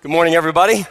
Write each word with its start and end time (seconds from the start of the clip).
Good 0.00 0.12
morning, 0.12 0.36
everybody. 0.36 0.86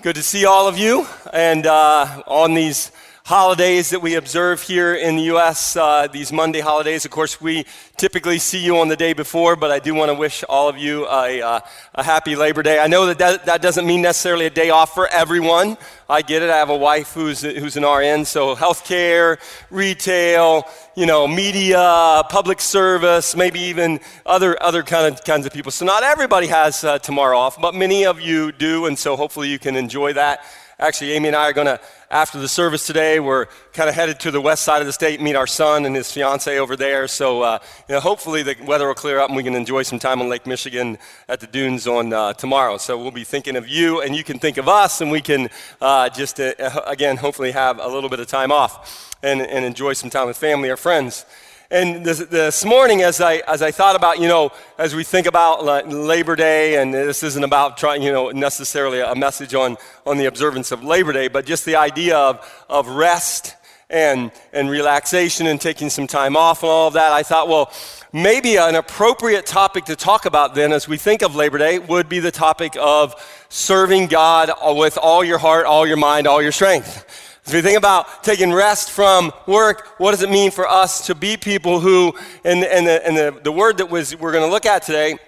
Good 0.00 0.14
to 0.14 0.22
see 0.22 0.46
all 0.46 0.66
of 0.66 0.78
you. 0.78 1.06
And 1.34 1.66
uh, 1.66 2.22
on 2.26 2.54
these 2.54 2.92
holidays 3.24 3.90
that 3.90 4.00
we 4.00 4.14
observe 4.14 4.62
here 4.62 4.94
in 4.94 5.16
the 5.16 5.24
U.S., 5.24 5.76
uh, 5.76 6.08
these 6.08 6.32
Monday 6.32 6.60
holidays, 6.60 7.04
of 7.04 7.10
course, 7.10 7.40
we 7.40 7.64
typically 7.96 8.38
see 8.38 8.58
you 8.58 8.78
on 8.78 8.88
the 8.88 8.96
day 8.96 9.12
before, 9.12 9.56
but 9.56 9.70
I 9.70 9.78
do 9.78 9.94
want 9.94 10.10
to 10.10 10.14
wish 10.14 10.42
all 10.48 10.68
of 10.68 10.78
you 10.78 11.06
a, 11.06 11.40
uh, 11.40 11.60
a 11.94 12.02
happy 12.02 12.34
Labor 12.34 12.62
Day. 12.62 12.78
I 12.78 12.86
know 12.86 13.06
that, 13.06 13.18
that 13.18 13.46
that 13.46 13.62
doesn't 13.62 13.86
mean 13.86 14.02
necessarily 14.02 14.46
a 14.46 14.50
day 14.50 14.70
off 14.70 14.94
for 14.94 15.06
everyone. 15.08 15.76
I 16.08 16.22
get 16.22 16.42
it. 16.42 16.50
I 16.50 16.56
have 16.56 16.70
a 16.70 16.76
wife 16.76 17.12
who's, 17.12 17.42
who's 17.42 17.76
an 17.76 17.84
RN, 17.84 18.24
so 18.24 18.56
healthcare, 18.56 19.38
retail, 19.70 20.64
you 20.96 21.06
know, 21.06 21.28
media, 21.28 22.22
public 22.30 22.60
service, 22.60 23.36
maybe 23.36 23.60
even 23.60 24.00
other, 24.26 24.60
other 24.62 24.82
kind 24.82 25.14
of, 25.14 25.22
kinds 25.24 25.46
of 25.46 25.52
people. 25.52 25.70
So 25.70 25.84
not 25.84 26.02
everybody 26.02 26.48
has 26.48 26.82
uh, 26.82 26.98
tomorrow 26.98 27.38
off, 27.38 27.60
but 27.60 27.74
many 27.74 28.06
of 28.06 28.20
you 28.20 28.50
do, 28.50 28.86
and 28.86 28.98
so 28.98 29.14
hopefully 29.14 29.48
you 29.48 29.58
can 29.58 29.76
enjoy 29.76 30.14
that. 30.14 30.44
Actually, 30.80 31.12
Amy 31.12 31.28
and 31.28 31.36
I 31.36 31.50
are 31.50 31.52
going 31.52 31.66
to, 31.66 31.78
after 32.10 32.38
the 32.38 32.48
service 32.48 32.86
today, 32.86 33.20
we're 33.20 33.48
kind 33.74 33.90
of 33.90 33.94
headed 33.94 34.18
to 34.20 34.30
the 34.30 34.40
west 34.40 34.62
side 34.62 34.80
of 34.80 34.86
the 34.86 34.94
state, 34.94 35.20
meet 35.20 35.36
our 35.36 35.46
son 35.46 35.84
and 35.84 35.94
his 35.94 36.10
fiance 36.10 36.58
over 36.58 36.74
there. 36.74 37.06
So, 37.06 37.42
uh, 37.42 37.58
you 37.86 37.94
know, 37.94 38.00
hopefully 38.00 38.42
the 38.42 38.56
weather 38.64 38.86
will 38.86 38.94
clear 38.94 39.18
up 39.18 39.28
and 39.28 39.36
we 39.36 39.42
can 39.42 39.54
enjoy 39.54 39.82
some 39.82 39.98
time 39.98 40.22
on 40.22 40.30
Lake 40.30 40.46
Michigan 40.46 40.96
at 41.28 41.38
the 41.38 41.46
dunes 41.46 41.86
on 41.86 42.14
uh, 42.14 42.32
tomorrow. 42.32 42.78
So 42.78 42.96
we'll 42.96 43.10
be 43.10 43.24
thinking 43.24 43.56
of 43.56 43.68
you, 43.68 44.00
and 44.00 44.16
you 44.16 44.24
can 44.24 44.38
think 44.38 44.56
of 44.56 44.68
us, 44.68 45.02
and 45.02 45.10
we 45.10 45.20
can 45.20 45.50
uh, 45.82 46.08
just, 46.08 46.40
uh, 46.40 46.54
again, 46.86 47.18
hopefully 47.18 47.50
have 47.50 47.78
a 47.78 47.86
little 47.86 48.08
bit 48.08 48.18
of 48.18 48.26
time 48.26 48.50
off 48.50 49.14
and, 49.22 49.42
and 49.42 49.66
enjoy 49.66 49.92
some 49.92 50.08
time 50.08 50.28
with 50.28 50.38
family 50.38 50.70
or 50.70 50.78
friends. 50.78 51.26
And 51.72 52.04
this, 52.04 52.18
this, 52.18 52.64
morning, 52.64 53.02
as 53.02 53.20
I, 53.20 53.36
as 53.46 53.62
I 53.62 53.70
thought 53.70 53.94
about, 53.94 54.18
you 54.18 54.26
know, 54.26 54.50
as 54.76 54.92
we 54.92 55.04
think 55.04 55.28
about 55.28 55.64
Labor 55.88 56.34
Day, 56.34 56.82
and 56.82 56.92
this 56.92 57.22
isn't 57.22 57.44
about 57.44 57.76
trying, 57.76 58.02
you 58.02 58.10
know, 58.10 58.30
necessarily 58.30 58.98
a 58.98 59.14
message 59.14 59.54
on, 59.54 59.76
on 60.04 60.16
the 60.16 60.26
observance 60.26 60.72
of 60.72 60.82
Labor 60.82 61.12
Day, 61.12 61.28
but 61.28 61.46
just 61.46 61.64
the 61.64 61.76
idea 61.76 62.18
of, 62.18 62.64
of 62.68 62.88
rest 62.88 63.54
and, 63.88 64.32
and 64.52 64.68
relaxation 64.68 65.46
and 65.46 65.60
taking 65.60 65.90
some 65.90 66.08
time 66.08 66.36
off 66.36 66.64
and 66.64 66.70
all 66.70 66.88
of 66.88 66.94
that, 66.94 67.12
I 67.12 67.22
thought, 67.22 67.46
well, 67.46 67.72
maybe 68.12 68.56
an 68.56 68.74
appropriate 68.74 69.46
topic 69.46 69.84
to 69.84 69.94
talk 69.94 70.26
about 70.26 70.56
then 70.56 70.72
as 70.72 70.88
we 70.88 70.96
think 70.96 71.22
of 71.22 71.36
Labor 71.36 71.58
Day 71.58 71.78
would 71.78 72.08
be 72.08 72.18
the 72.18 72.32
topic 72.32 72.76
of 72.80 73.14
serving 73.48 74.08
God 74.08 74.50
with 74.76 74.98
all 74.98 75.22
your 75.22 75.38
heart, 75.38 75.66
all 75.66 75.86
your 75.86 75.98
mind, 75.98 76.26
all 76.26 76.42
your 76.42 76.50
strength. 76.50 77.29
As 77.50 77.54
we 77.54 77.62
think 77.62 77.78
about 77.78 78.22
taking 78.22 78.52
rest 78.52 78.92
from 78.92 79.32
work, 79.44 79.98
what 79.98 80.12
does 80.12 80.22
it 80.22 80.30
mean 80.30 80.52
for 80.52 80.68
us 80.68 81.04
to 81.08 81.16
be 81.16 81.36
people 81.36 81.80
who, 81.80 82.14
and, 82.44 82.62
and, 82.62 82.86
the, 82.86 83.04
and 83.04 83.16
the, 83.16 83.40
the 83.42 83.50
word 83.50 83.78
that 83.78 83.90
was, 83.90 84.14
we're 84.16 84.30
going 84.30 84.44
to 84.44 84.48
look 84.48 84.66
at 84.66 84.84
today 84.84 85.18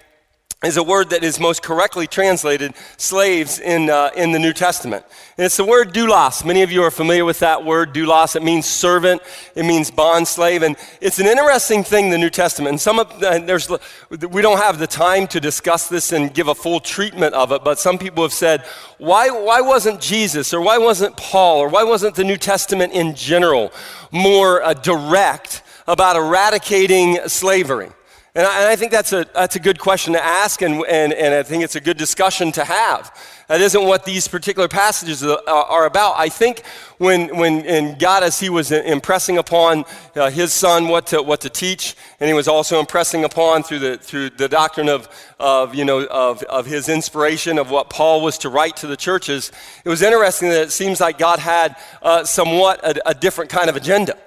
is 0.63 0.77
a 0.77 0.83
word 0.83 1.09
that 1.09 1.23
is 1.23 1.39
most 1.39 1.61
correctly 1.61 2.07
translated 2.07 2.73
slaves 2.97 3.59
in, 3.59 3.89
uh, 3.89 4.11
in 4.15 4.31
the 4.31 4.39
New 4.39 4.53
Testament. 4.53 5.05
And 5.37 5.45
it's 5.45 5.57
the 5.57 5.65
word 5.65 5.93
doulos. 5.93 6.45
Many 6.45 6.61
of 6.61 6.71
you 6.71 6.83
are 6.83 6.91
familiar 6.91 7.25
with 7.25 7.39
that 7.39 7.65
word, 7.65 7.93
doulos. 7.93 8.35
It 8.35 8.43
means 8.43 8.65
servant, 8.65 9.21
it 9.55 9.65
means 9.65 9.91
bond 9.91 10.27
slave. 10.27 10.63
And 10.63 10.77
it's 11.01 11.19
an 11.19 11.27
interesting 11.27 11.83
thing, 11.83 12.09
the 12.09 12.17
New 12.17 12.29
Testament. 12.29 12.69
And 12.69 12.81
some 12.81 12.99
of, 12.99 13.19
there's, 13.19 13.69
we 14.09 14.41
don't 14.41 14.59
have 14.59 14.79
the 14.79 14.87
time 14.87 15.27
to 15.27 15.41
discuss 15.41 15.89
this 15.89 16.13
and 16.13 16.33
give 16.33 16.47
a 16.47 16.55
full 16.55 16.79
treatment 16.79 17.33
of 17.33 17.51
it, 17.51 17.63
but 17.63 17.77
some 17.77 17.97
people 17.97 18.23
have 18.23 18.33
said, 18.33 18.63
why, 18.99 19.29
why 19.29 19.59
wasn't 19.59 19.99
Jesus 19.99 20.53
or 20.53 20.61
why 20.61 20.77
wasn't 20.77 21.17
Paul 21.17 21.59
or 21.59 21.67
why 21.67 21.83
wasn't 21.83 22.15
the 22.15 22.23
New 22.23 22.37
Testament 22.37 22.93
in 22.93 23.15
general 23.15 23.73
more 24.11 24.63
uh, 24.63 24.73
direct 24.73 25.61
about 25.87 26.15
eradicating 26.15 27.19
slavery? 27.27 27.89
And 28.35 28.47
I, 28.47 28.61
and 28.61 28.67
I, 28.67 28.75
think 28.75 28.91
that's 28.91 29.13
a, 29.13 29.27
that's 29.35 29.55
a 29.57 29.59
good 29.59 29.77
question 29.77 30.13
to 30.13 30.23
ask, 30.23 30.63
and, 30.63 30.83
and, 30.89 31.13
and 31.13 31.35
I 31.35 31.43
think 31.43 31.63
it's 31.63 31.75
a 31.75 31.79
good 31.79 31.97
discussion 31.97 32.51
to 32.53 32.65
have. 32.65 33.15
That 33.47 33.61
isn't 33.61 33.83
what 33.85 34.05
these 34.05 34.27
particular 34.27 34.67
passages 34.67 35.23
are 35.23 35.85
about. 35.85 36.15
I 36.17 36.29
think 36.29 36.65
when, 36.97 37.37
when 37.37 37.95
God, 37.99 38.23
as 38.23 38.39
He 38.39 38.49
was 38.49 38.71
impressing 38.71 39.37
upon 39.37 39.85
uh, 40.15 40.31
His 40.31 40.51
Son 40.51 40.87
what 40.87 41.05
to, 41.07 41.21
what 41.21 41.41
to 41.41 41.49
teach, 41.49 41.95
and 42.19 42.27
He 42.27 42.33
was 42.33 42.47
also 42.47 42.79
impressing 42.79 43.23
upon 43.23 43.61
through 43.61 43.79
the, 43.79 43.97
through 43.99 44.31
the 44.31 44.49
doctrine 44.49 44.89
of, 44.89 45.07
of, 45.39 45.75
you 45.75 45.85
know, 45.85 46.03
of, 46.07 46.41
of 46.43 46.65
His 46.65 46.89
inspiration 46.89 47.59
of 47.59 47.69
what 47.69 47.91
Paul 47.91 48.23
was 48.23 48.39
to 48.39 48.49
write 48.49 48.77
to 48.77 48.87
the 48.87 48.97
churches, 48.97 49.51
it 49.85 49.89
was 49.89 50.01
interesting 50.01 50.49
that 50.49 50.63
it 50.63 50.71
seems 50.71 50.99
like 50.99 51.19
God 51.19 51.37
had 51.37 51.75
uh, 52.01 52.23
somewhat 52.23 52.83
a, 52.83 53.09
a 53.09 53.13
different 53.13 53.51
kind 53.51 53.69
of 53.69 53.75
agenda. 53.75 54.17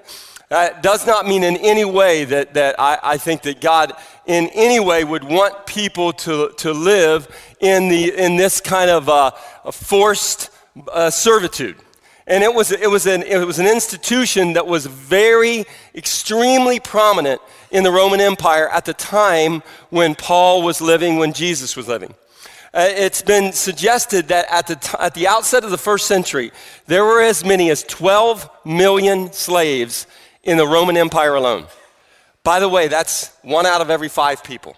That 0.48 0.82
does 0.82 1.06
not 1.06 1.26
mean 1.26 1.42
in 1.42 1.56
any 1.56 1.84
way 1.84 2.24
that, 2.24 2.54
that 2.54 2.78
I, 2.78 2.98
I 3.02 3.16
think 3.18 3.42
that 3.42 3.60
God 3.60 3.92
in 4.26 4.48
any 4.54 4.78
way 4.78 5.02
would 5.02 5.24
want 5.24 5.66
people 5.66 6.12
to, 6.12 6.50
to 6.58 6.72
live 6.72 7.28
in, 7.60 7.88
the, 7.88 8.12
in 8.16 8.36
this 8.36 8.60
kind 8.60 8.90
of 8.90 9.08
uh, 9.08 9.32
forced 9.72 10.50
uh, 10.92 11.10
servitude. 11.10 11.76
And 12.28 12.42
it 12.42 12.52
was, 12.52 12.72
it, 12.72 12.90
was 12.90 13.06
an, 13.06 13.22
it 13.22 13.44
was 13.44 13.58
an 13.58 13.66
institution 13.66 14.54
that 14.54 14.66
was 14.66 14.86
very, 14.86 15.64
extremely 15.94 16.80
prominent 16.80 17.40
in 17.70 17.82
the 17.82 17.90
Roman 17.90 18.20
Empire 18.20 18.68
at 18.68 18.84
the 18.84 18.94
time 18.94 19.62
when 19.90 20.14
Paul 20.14 20.62
was 20.62 20.80
living, 20.80 21.16
when 21.16 21.32
Jesus 21.32 21.76
was 21.76 21.88
living. 21.88 22.14
Uh, 22.74 22.88
it's 22.90 23.22
been 23.22 23.52
suggested 23.52 24.28
that 24.28 24.46
at 24.50 24.66
the, 24.66 24.76
t- 24.76 24.96
at 25.00 25.14
the 25.14 25.26
outset 25.26 25.64
of 25.64 25.70
the 25.70 25.78
first 25.78 26.06
century, 26.06 26.52
there 26.86 27.04
were 27.04 27.22
as 27.22 27.44
many 27.44 27.70
as 27.70 27.82
12 27.84 28.50
million 28.64 29.32
slaves 29.32 30.06
in 30.46 30.56
the 30.56 30.66
Roman 30.66 30.96
Empire 30.96 31.34
alone. 31.34 31.66
By 32.44 32.60
the 32.60 32.68
way, 32.68 32.88
that's 32.88 33.32
one 33.42 33.66
out 33.66 33.80
of 33.80 33.90
every 33.90 34.08
five 34.08 34.42
people. 34.44 34.76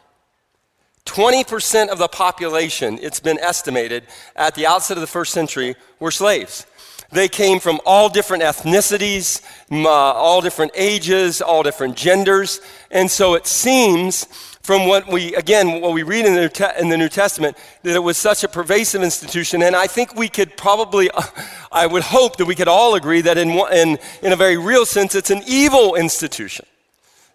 20% 1.04 1.88
of 1.88 1.98
the 1.98 2.08
population, 2.08 2.98
it's 3.00 3.20
been 3.20 3.38
estimated, 3.38 4.04
at 4.34 4.54
the 4.54 4.66
outset 4.66 4.96
of 4.96 5.02
the 5.02 5.06
first 5.06 5.32
century 5.32 5.76
were 6.00 6.10
slaves. 6.10 6.66
They 7.10 7.28
came 7.28 7.60
from 7.60 7.80
all 7.86 8.08
different 8.08 8.42
ethnicities, 8.42 9.42
uh, 9.70 9.88
all 9.88 10.40
different 10.40 10.72
ages, 10.74 11.40
all 11.40 11.62
different 11.62 11.96
genders. 11.96 12.60
And 12.90 13.10
so 13.10 13.34
it 13.34 13.46
seems 13.46 14.26
from 14.68 14.86
what 14.86 15.08
we, 15.08 15.34
again, 15.34 15.80
what 15.80 15.94
we 15.94 16.02
read 16.02 16.26
in 16.26 16.34
the, 16.34 16.42
New 16.42 16.48
Te- 16.50 16.78
in 16.78 16.90
the 16.90 16.96
New 16.98 17.08
Testament, 17.08 17.56
that 17.84 17.94
it 17.96 18.00
was 18.00 18.18
such 18.18 18.44
a 18.44 18.48
pervasive 18.48 19.02
institution. 19.02 19.62
And 19.62 19.74
I 19.74 19.86
think 19.86 20.14
we 20.14 20.28
could 20.28 20.58
probably, 20.58 21.10
uh, 21.10 21.22
I 21.72 21.86
would 21.86 22.02
hope 22.02 22.36
that 22.36 22.44
we 22.44 22.54
could 22.54 22.68
all 22.68 22.94
agree 22.94 23.22
that 23.22 23.38
in, 23.38 23.48
in, 23.48 23.98
in 24.22 24.32
a 24.32 24.36
very 24.36 24.58
real 24.58 24.84
sense, 24.84 25.14
it's 25.14 25.30
an 25.30 25.40
evil 25.46 25.94
institution. 25.94 26.66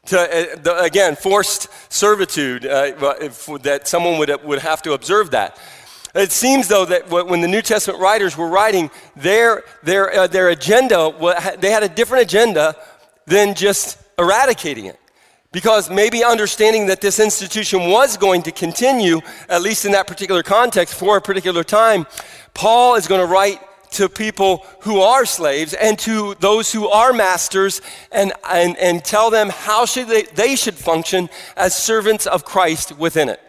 To, 0.06 0.20
uh, 0.20 0.56
the, 0.58 0.80
again, 0.84 1.16
forced 1.16 1.70
servitude, 1.92 2.68
uh, 2.68 2.92
if, 3.20 3.48
that 3.64 3.88
someone 3.88 4.20
would, 4.20 4.44
would 4.44 4.60
have 4.60 4.84
to 4.84 4.94
observe 4.94 5.32
that. 5.32 5.58
It 6.14 6.32
seems, 6.32 6.68
though, 6.68 6.86
that 6.86 7.10
when 7.10 7.42
the 7.42 7.48
New 7.48 7.64
Testament 7.64 8.00
writers 8.00 8.38
were 8.38 8.48
writing, 8.48 8.92
their, 9.16 9.64
their, 9.82 10.14
uh, 10.14 10.28
their 10.28 10.50
agenda, 10.50 11.12
they 11.58 11.72
had 11.72 11.82
a 11.82 11.90
different 11.90 12.26
agenda 12.26 12.76
than 13.26 13.56
just 13.56 13.98
eradicating 14.20 14.86
it. 14.86 15.00
Because 15.54 15.90
maybe 15.90 16.24
understanding 16.24 16.88
that 16.88 17.00
this 17.00 17.20
institution 17.20 17.90
was 17.90 18.18
going 18.18 18.42
to 18.44 18.52
continue, 18.52 19.22
at 19.48 19.62
least 19.62 19.86
in 19.86 19.94
that 19.94 20.08
particular 20.08 20.44
context, 20.44 20.96
for 20.96 21.16
a 21.16 21.22
particular 21.22 21.64
time, 21.64 22.06
Paul 22.54 22.96
is 22.96 23.08
going 23.08 23.22
to 23.22 23.32
write 23.32 23.62
to 23.92 24.10
people 24.10 24.66
who 24.80 25.00
are 25.00 25.26
slaves 25.26 25.76
and 25.76 25.98
to 26.00 26.36
those 26.40 26.72
who 26.72 26.90
are 26.90 27.14
masters 27.14 27.82
and, 28.12 28.34
and, 28.50 28.76
and 28.78 29.06
tell 29.06 29.30
them 29.30 29.50
how 29.50 29.86
should 29.86 30.08
they, 30.08 30.24
they 30.24 30.56
should 30.56 30.74
function 30.74 31.30
as 31.56 31.76
servants 31.76 32.26
of 32.26 32.44
Christ 32.44 32.98
within 32.98 33.30
it. 33.30 33.40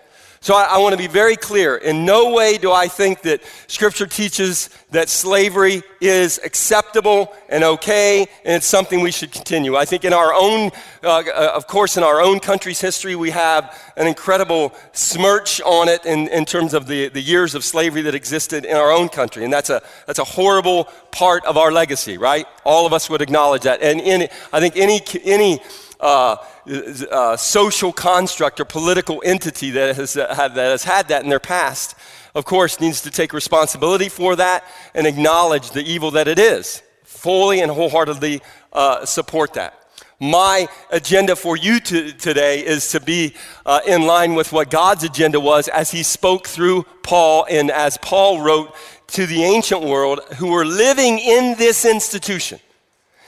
So 0.44 0.54
I, 0.54 0.64
I 0.64 0.76
want 0.76 0.92
to 0.92 0.98
be 0.98 1.06
very 1.06 1.36
clear. 1.36 1.76
In 1.76 2.04
no 2.04 2.34
way 2.34 2.58
do 2.58 2.70
I 2.70 2.86
think 2.86 3.22
that 3.22 3.40
Scripture 3.66 4.06
teaches 4.06 4.68
that 4.90 5.08
slavery 5.08 5.82
is 6.02 6.38
acceptable 6.44 7.34
and 7.48 7.64
okay, 7.64 8.26
and 8.44 8.56
it's 8.56 8.66
something 8.66 9.00
we 9.00 9.10
should 9.10 9.32
continue. 9.32 9.74
I 9.74 9.86
think 9.86 10.04
in 10.04 10.12
our 10.12 10.34
own, 10.34 10.70
uh, 11.02 11.22
uh, 11.34 11.52
of 11.54 11.66
course, 11.66 11.96
in 11.96 12.02
our 12.02 12.20
own 12.20 12.40
country's 12.40 12.78
history, 12.78 13.16
we 13.16 13.30
have 13.30 13.74
an 13.96 14.06
incredible 14.06 14.74
smirch 14.92 15.62
on 15.62 15.88
it 15.88 16.04
in, 16.04 16.28
in 16.28 16.44
terms 16.44 16.74
of 16.74 16.88
the, 16.88 17.08
the 17.08 17.22
years 17.22 17.54
of 17.54 17.64
slavery 17.64 18.02
that 18.02 18.14
existed 18.14 18.66
in 18.66 18.76
our 18.76 18.92
own 18.92 19.08
country. 19.08 19.44
And 19.44 19.52
that's 19.52 19.70
a, 19.70 19.80
that's 20.06 20.18
a 20.18 20.24
horrible 20.24 20.90
part 21.10 21.46
of 21.46 21.56
our 21.56 21.72
legacy, 21.72 22.18
right? 22.18 22.46
All 22.64 22.84
of 22.84 22.92
us 22.92 23.08
would 23.08 23.22
acknowledge 23.22 23.62
that. 23.62 23.80
And 23.80 23.98
in, 23.98 24.28
I 24.52 24.60
think 24.60 24.76
any, 24.76 25.00
any 25.24 25.60
uh, 26.00 26.36
uh, 26.66 27.36
social 27.36 27.92
construct 27.92 28.60
or 28.60 28.64
political 28.64 29.22
entity 29.24 29.70
that 29.70 29.96
has, 29.96 30.16
uh, 30.16 30.34
had, 30.34 30.54
that 30.54 30.70
has 30.70 30.84
had 30.84 31.08
that 31.08 31.22
in 31.22 31.28
their 31.30 31.40
past, 31.40 31.94
of 32.34 32.44
course, 32.44 32.80
needs 32.80 33.00
to 33.02 33.10
take 33.10 33.32
responsibility 33.32 34.08
for 34.08 34.36
that 34.36 34.64
and 34.94 35.06
acknowledge 35.06 35.70
the 35.70 35.82
evil 35.82 36.10
that 36.12 36.28
it 36.28 36.38
is. 36.38 36.82
Fully 37.04 37.60
and 37.60 37.70
wholeheartedly 37.70 38.42
uh, 38.72 39.04
support 39.04 39.54
that. 39.54 39.80
My 40.20 40.68
agenda 40.90 41.36
for 41.36 41.56
you 41.56 41.80
to, 41.80 42.12
today 42.12 42.64
is 42.64 42.90
to 42.92 43.00
be 43.00 43.34
uh, 43.66 43.80
in 43.86 44.02
line 44.02 44.34
with 44.34 44.52
what 44.52 44.70
God's 44.70 45.04
agenda 45.04 45.40
was 45.40 45.68
as 45.68 45.90
He 45.90 46.02
spoke 46.02 46.46
through 46.46 46.84
Paul 47.02 47.46
and 47.50 47.70
as 47.70 47.98
Paul 47.98 48.40
wrote 48.40 48.74
to 49.08 49.26
the 49.26 49.42
ancient 49.44 49.82
world 49.82 50.20
who 50.38 50.48
were 50.48 50.64
living 50.64 51.18
in 51.18 51.56
this 51.58 51.84
institution 51.84 52.58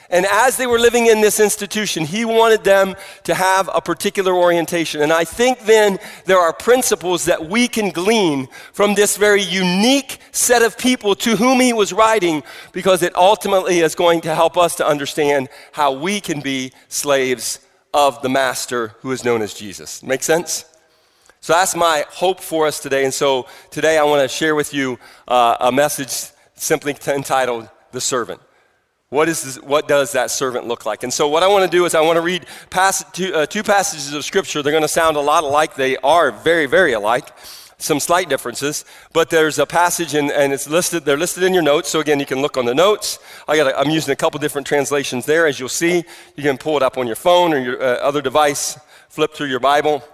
And 0.08 0.24
as 0.26 0.56
they 0.56 0.66
were 0.66 0.78
living 0.78 1.06
in 1.06 1.20
this 1.20 1.40
institution, 1.40 2.04
he 2.04 2.24
wanted 2.24 2.62
them 2.62 2.94
to 3.24 3.34
have 3.34 3.68
a 3.74 3.80
particular 3.80 4.34
orientation. 4.34 5.02
And 5.02 5.12
I 5.12 5.24
think 5.24 5.60
then 5.60 5.98
there 6.26 6.38
are 6.38 6.52
principles 6.52 7.24
that 7.24 7.48
we 7.48 7.66
can 7.66 7.90
glean 7.90 8.48
from 8.72 8.94
this 8.94 9.16
very 9.16 9.42
unique 9.42 10.18
set 10.30 10.62
of 10.62 10.78
people 10.78 11.14
to 11.16 11.36
whom 11.36 11.60
he 11.60 11.72
was 11.72 11.92
writing, 11.92 12.42
because 12.72 13.02
it 13.02 13.14
ultimately 13.16 13.80
is 13.80 13.94
going 13.94 14.20
to 14.22 14.34
help 14.34 14.56
us 14.56 14.76
to 14.76 14.86
understand 14.86 15.48
how 15.72 15.92
we 15.92 16.20
can 16.20 16.40
be 16.40 16.72
slaves 16.88 17.58
of 17.92 18.22
the 18.22 18.28
master 18.28 18.94
who 19.00 19.10
is 19.10 19.24
known 19.24 19.42
as 19.42 19.54
Jesus. 19.54 20.02
Make 20.02 20.22
sense? 20.22 20.64
So 21.40 21.52
that's 21.52 21.74
my 21.74 22.04
hope 22.10 22.40
for 22.40 22.66
us 22.66 22.80
today. 22.80 23.04
And 23.04 23.14
so 23.14 23.46
today 23.70 23.98
I 23.98 24.04
want 24.04 24.22
to 24.22 24.28
share 24.28 24.54
with 24.54 24.74
you 24.74 24.98
uh, 25.28 25.56
a 25.60 25.72
message 25.72 26.12
simply 26.54 26.96
entitled 27.06 27.68
The 27.92 28.00
Servant. 28.00 28.40
What, 29.16 29.30
is 29.30 29.42
this, 29.42 29.56
what 29.62 29.88
does 29.88 30.12
that 30.12 30.30
servant 30.30 30.66
look 30.66 30.84
like? 30.84 31.02
And 31.02 31.10
so, 31.10 31.26
what 31.26 31.42
I 31.42 31.48
want 31.48 31.64
to 31.64 31.74
do 31.74 31.86
is, 31.86 31.94
I 31.94 32.02
want 32.02 32.18
to 32.18 32.20
read 32.20 32.44
two, 33.14 33.34
uh, 33.34 33.46
two 33.46 33.62
passages 33.62 34.12
of 34.12 34.26
Scripture. 34.26 34.62
They're 34.62 34.74
going 34.74 34.82
to 34.82 34.88
sound 34.88 35.16
a 35.16 35.20
lot 35.20 35.42
alike. 35.42 35.74
They 35.74 35.96
are 35.96 36.30
very, 36.30 36.66
very 36.66 36.92
alike. 36.92 37.30
Some 37.78 37.98
slight 37.98 38.28
differences, 38.28 38.84
but 39.14 39.30
there's 39.30 39.58
a 39.58 39.64
passage 39.64 40.12
and, 40.12 40.30
and 40.30 40.52
it's 40.52 40.68
listed. 40.68 41.06
They're 41.06 41.16
listed 41.16 41.44
in 41.44 41.54
your 41.54 41.62
notes. 41.62 41.88
So 41.88 42.00
again, 42.00 42.20
you 42.20 42.26
can 42.26 42.42
look 42.42 42.58
on 42.58 42.66
the 42.66 42.74
notes. 42.74 43.18
I 43.48 43.56
got. 43.56 43.72
I'm 43.74 43.90
using 43.90 44.12
a 44.12 44.16
couple 44.16 44.38
different 44.38 44.66
translations 44.66 45.24
there, 45.24 45.46
as 45.46 45.58
you'll 45.58 45.70
see. 45.70 46.04
You 46.36 46.42
can 46.42 46.58
pull 46.58 46.76
it 46.76 46.82
up 46.82 46.98
on 46.98 47.06
your 47.06 47.16
phone 47.16 47.54
or 47.54 47.58
your 47.58 47.82
uh, 47.82 47.96
other 48.08 48.20
device. 48.20 48.78
Flip 49.08 49.32
through 49.32 49.48
your 49.48 49.60
Bible. 49.60 50.04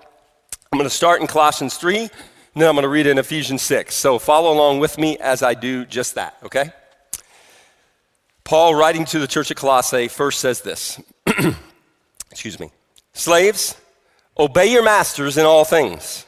I'm 0.72 0.78
going 0.78 0.88
to 0.88 0.94
start 0.94 1.20
in 1.20 1.26
Colossians 1.26 1.76
3, 1.76 2.02
and 2.02 2.10
then 2.54 2.68
I'm 2.68 2.76
going 2.76 2.84
to 2.84 2.88
read 2.88 3.08
in 3.08 3.18
Ephesians 3.18 3.62
6. 3.62 3.96
So 3.96 4.20
follow 4.20 4.52
along 4.52 4.78
with 4.78 4.96
me 4.96 5.18
as 5.18 5.42
I 5.42 5.54
do 5.54 5.84
just 5.86 6.14
that. 6.14 6.36
Okay. 6.44 6.70
Paul, 8.44 8.74
writing 8.74 9.04
to 9.06 9.18
the 9.18 9.26
church 9.26 9.50
at 9.50 9.56
Colossae, 9.56 10.08
first 10.08 10.40
says 10.40 10.60
this 10.60 11.00
Excuse 12.30 12.58
me. 12.58 12.70
Slaves, 13.12 13.76
obey 14.38 14.72
your 14.72 14.82
masters 14.82 15.36
in 15.36 15.44
all 15.44 15.64
things. 15.64 16.26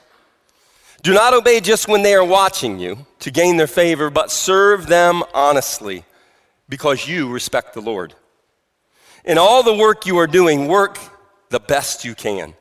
Do 1.02 1.12
not 1.12 1.34
obey 1.34 1.61
just 1.61 1.88
when 1.88 2.02
they 2.02 2.14
are 2.14 2.25
watching 2.25 2.78
you 2.78 3.06
to 3.20 3.31
gain 3.31 3.56
their 3.56 3.66
favor, 3.66 4.11
but 4.11 4.31
serve 4.31 4.87
them 4.87 5.22
honestly 5.34 6.05
because 6.69 7.06
you 7.06 7.31
respect 7.31 7.75
the 7.75 7.82
Lord. 7.82 8.14
In 9.25 9.38
all 9.38 9.62
the 9.62 9.75
work 9.75 10.06
you 10.06 10.19
are 10.19 10.26
doing, 10.26 10.66
work 10.66 10.99
the 11.50 11.61
best 11.61 12.05
you 12.05 12.14
can. 12.14 12.55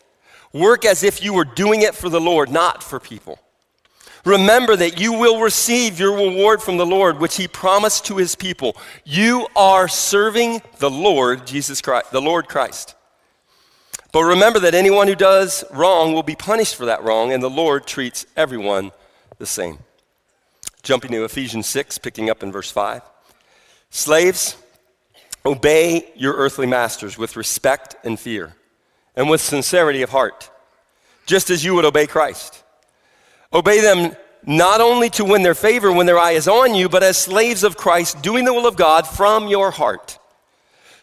Work 0.51 0.85
as 0.85 1.03
if 1.03 1.23
you 1.23 1.33
were 1.33 1.45
doing 1.45 1.81
it 1.81 1.95
for 1.95 2.09
the 2.09 2.21
Lord, 2.21 2.51
not 2.51 2.83
for 2.83 2.99
people. 2.99 3.39
Remember 4.25 4.75
that 4.75 4.99
you 4.99 5.13
will 5.13 5.41
receive 5.41 5.99
your 5.99 6.15
reward 6.15 6.61
from 6.61 6.77
the 6.77 6.85
Lord, 6.85 7.19
which 7.19 7.35
he 7.35 7.47
promised 7.47 8.05
to 8.05 8.17
his 8.17 8.35
people. 8.35 8.77
You 9.03 9.47
are 9.55 9.87
serving 9.87 10.61
the 10.79 10.89
Lord 10.89 11.45
Jesus 11.45 11.81
Christ, 11.81 12.11
the 12.11 12.21
Lord 12.21 12.47
Christ. 12.47 12.95
But 14.13 14.23
remember 14.23 14.59
that 14.59 14.75
anyone 14.75 15.07
who 15.07 15.15
does 15.15 15.65
wrong 15.71 16.13
will 16.13 16.23
be 16.23 16.35
punished 16.35 16.75
for 16.75 16.85
that 16.85 17.03
wrong, 17.03 17.33
and 17.33 17.43
the 17.43 17.49
Lord 17.49 17.85
treats 17.85 18.25
everyone 18.37 18.91
the 19.39 19.45
same. 19.45 19.79
Jumping 20.83 21.11
to 21.11 21.25
Ephesians 21.25 21.67
6, 21.67 21.97
picking 21.97 22.29
up 22.29 22.43
in 22.43 22.51
verse 22.51 22.71
5. 22.71 23.01
Slaves, 23.89 24.55
obey 25.45 26.13
your 26.15 26.33
earthly 26.35 26.67
masters 26.67 27.17
with 27.17 27.35
respect 27.35 27.95
and 28.05 28.17
fear, 28.17 28.55
and 29.15 29.29
with 29.29 29.41
sincerity 29.41 30.01
of 30.01 30.11
heart, 30.11 30.49
just 31.25 31.49
as 31.49 31.65
you 31.65 31.73
would 31.73 31.85
obey 31.85 32.07
Christ. 32.07 32.62
Obey 33.53 33.81
them 33.81 34.15
not 34.45 34.81
only 34.81 35.09
to 35.11 35.23
win 35.23 35.43
their 35.43 35.55
favor 35.55 35.91
when 35.91 36.05
their 36.05 36.19
eye 36.19 36.31
is 36.31 36.47
on 36.47 36.75
you, 36.75 36.89
but 36.89 37.03
as 37.03 37.17
slaves 37.17 37.63
of 37.63 37.77
Christ, 37.77 38.21
doing 38.21 38.45
the 38.45 38.53
will 38.53 38.67
of 38.67 38.75
God 38.75 39.07
from 39.07 39.47
your 39.47 39.71
heart. 39.71 40.17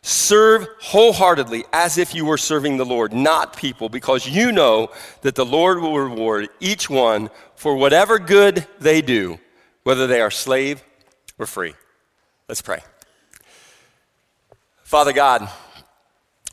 Serve 0.02 0.66
wholeheartedly 0.80 1.64
as 1.72 1.98
if 1.98 2.14
you 2.14 2.24
were 2.24 2.38
serving 2.38 2.76
the 2.76 2.86
Lord, 2.86 3.12
not 3.12 3.56
people, 3.56 3.88
because 3.88 4.26
you 4.26 4.50
know 4.50 4.90
that 5.22 5.34
the 5.34 5.44
Lord 5.44 5.80
will 5.80 5.98
reward 5.98 6.48
each 6.58 6.88
one 6.88 7.30
for 7.54 7.76
whatever 7.76 8.18
good 8.18 8.66
they 8.78 9.02
do, 9.02 9.38
whether 9.82 10.06
they 10.06 10.20
are 10.20 10.30
slave 10.30 10.82
or 11.38 11.46
free. 11.46 11.74
Let's 12.48 12.62
pray. 12.62 12.80
Father 14.84 15.12
God, 15.12 15.48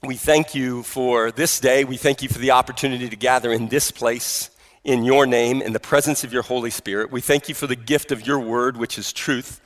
we 0.03 0.15
thank 0.15 0.53
you 0.53 0.83
for 0.83 1.31
this 1.31 1.59
day. 1.59 1.85
We 1.85 1.97
thank 1.97 2.21
you 2.21 2.29
for 2.29 2.39
the 2.39 2.51
opportunity 2.51 3.09
to 3.09 3.15
gather 3.15 3.51
in 3.51 3.67
this 3.69 3.91
place 3.91 4.51
in 4.87 5.03
your 5.03 5.27
name, 5.27 5.61
in 5.61 5.73
the 5.73 5.81
presence 5.81 6.23
of 6.23 6.31
your 6.31 6.43
Holy 6.43 6.69
Spirit. 6.69 7.11
We 7.11 7.19
thank 7.19 7.49
you 7.49 7.53
for 7.53 7.67
the 7.67 7.75
gift 7.75 8.13
of 8.13 8.25
your 8.25 8.39
word, 8.39 8.77
which 8.77 8.97
is 8.97 9.11
truth. 9.11 9.59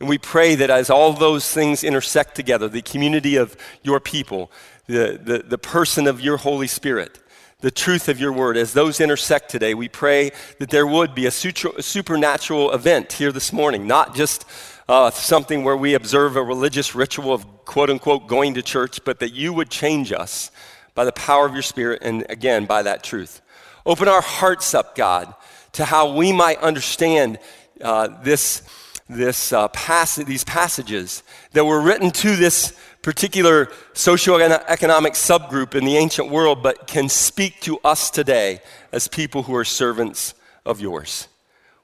And 0.00 0.08
we 0.08 0.16
pray 0.16 0.54
that 0.54 0.70
as 0.70 0.88
all 0.88 1.12
those 1.12 1.52
things 1.52 1.84
intersect 1.84 2.34
together, 2.34 2.68
the 2.68 2.80
community 2.80 3.36
of 3.36 3.54
your 3.82 4.00
people, 4.00 4.50
the, 4.86 5.20
the, 5.22 5.44
the 5.46 5.58
person 5.58 6.06
of 6.06 6.22
your 6.22 6.38
Holy 6.38 6.66
Spirit, 6.66 7.20
the 7.60 7.70
truth 7.70 8.08
of 8.08 8.18
your 8.18 8.32
word, 8.32 8.56
as 8.56 8.72
those 8.72 8.98
intersect 8.98 9.50
today, 9.50 9.74
we 9.74 9.90
pray 9.90 10.32
that 10.58 10.70
there 10.70 10.86
would 10.86 11.14
be 11.14 11.26
a, 11.26 11.30
supernatural 11.30 12.72
event 12.72 13.12
here 13.12 13.30
this 13.30 13.52
morning, 13.52 13.86
not 13.86 14.14
just 14.14 14.46
uh, 14.88 15.10
something 15.10 15.64
where 15.64 15.76
we 15.76 15.92
observe 15.92 16.34
a 16.34 16.42
religious 16.42 16.94
ritual 16.94 17.34
of 17.34 17.44
quote 17.66 17.90
unquote 17.90 18.26
going 18.26 18.54
to 18.54 18.62
church, 18.62 19.04
but 19.04 19.20
that 19.20 19.34
you 19.34 19.52
would 19.52 19.68
change 19.68 20.14
us 20.14 20.50
by 20.94 21.04
the 21.04 21.12
power 21.12 21.44
of 21.44 21.52
your 21.52 21.62
spirit 21.62 22.00
and 22.02 22.24
again 22.30 22.64
by 22.64 22.82
that 22.82 23.04
truth. 23.04 23.41
Open 23.84 24.08
our 24.08 24.20
hearts 24.20 24.74
up, 24.74 24.94
God, 24.94 25.34
to 25.72 25.84
how 25.84 26.14
we 26.14 26.32
might 26.32 26.58
understand 26.58 27.38
uh, 27.80 28.08
this, 28.22 28.62
this, 29.08 29.52
uh, 29.52 29.68
pass- 29.68 30.16
these 30.16 30.44
passages 30.44 31.22
that 31.52 31.64
were 31.64 31.80
written 31.80 32.10
to 32.10 32.36
this 32.36 32.76
particular 33.02 33.66
socioeconomic 33.94 35.12
subgroup 35.12 35.74
in 35.74 35.84
the 35.84 35.96
ancient 35.96 36.30
world, 36.30 36.62
but 36.62 36.86
can 36.86 37.08
speak 37.08 37.60
to 37.60 37.78
us 37.84 38.10
today 38.10 38.60
as 38.92 39.08
people 39.08 39.42
who 39.42 39.54
are 39.56 39.64
servants 39.64 40.34
of 40.64 40.80
yours. 40.80 41.26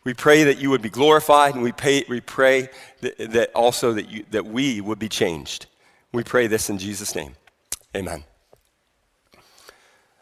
We 0.04 0.14
pray 0.14 0.44
that 0.44 0.58
you 0.58 0.70
would 0.70 0.80
be 0.80 0.88
glorified, 0.88 1.54
and 1.54 1.62
we, 1.62 1.72
pay, 1.72 2.04
we 2.08 2.20
pray 2.20 2.70
that, 3.00 3.18
that 3.32 3.52
also 3.52 3.92
that, 3.92 4.08
you, 4.08 4.24
that 4.30 4.46
we 4.46 4.80
would 4.80 4.98
be 4.98 5.08
changed. 5.08 5.66
We 6.12 6.22
pray 6.22 6.46
this 6.46 6.70
in 6.70 6.78
Jesus' 6.78 7.14
name. 7.14 7.34
Amen. 7.96 8.24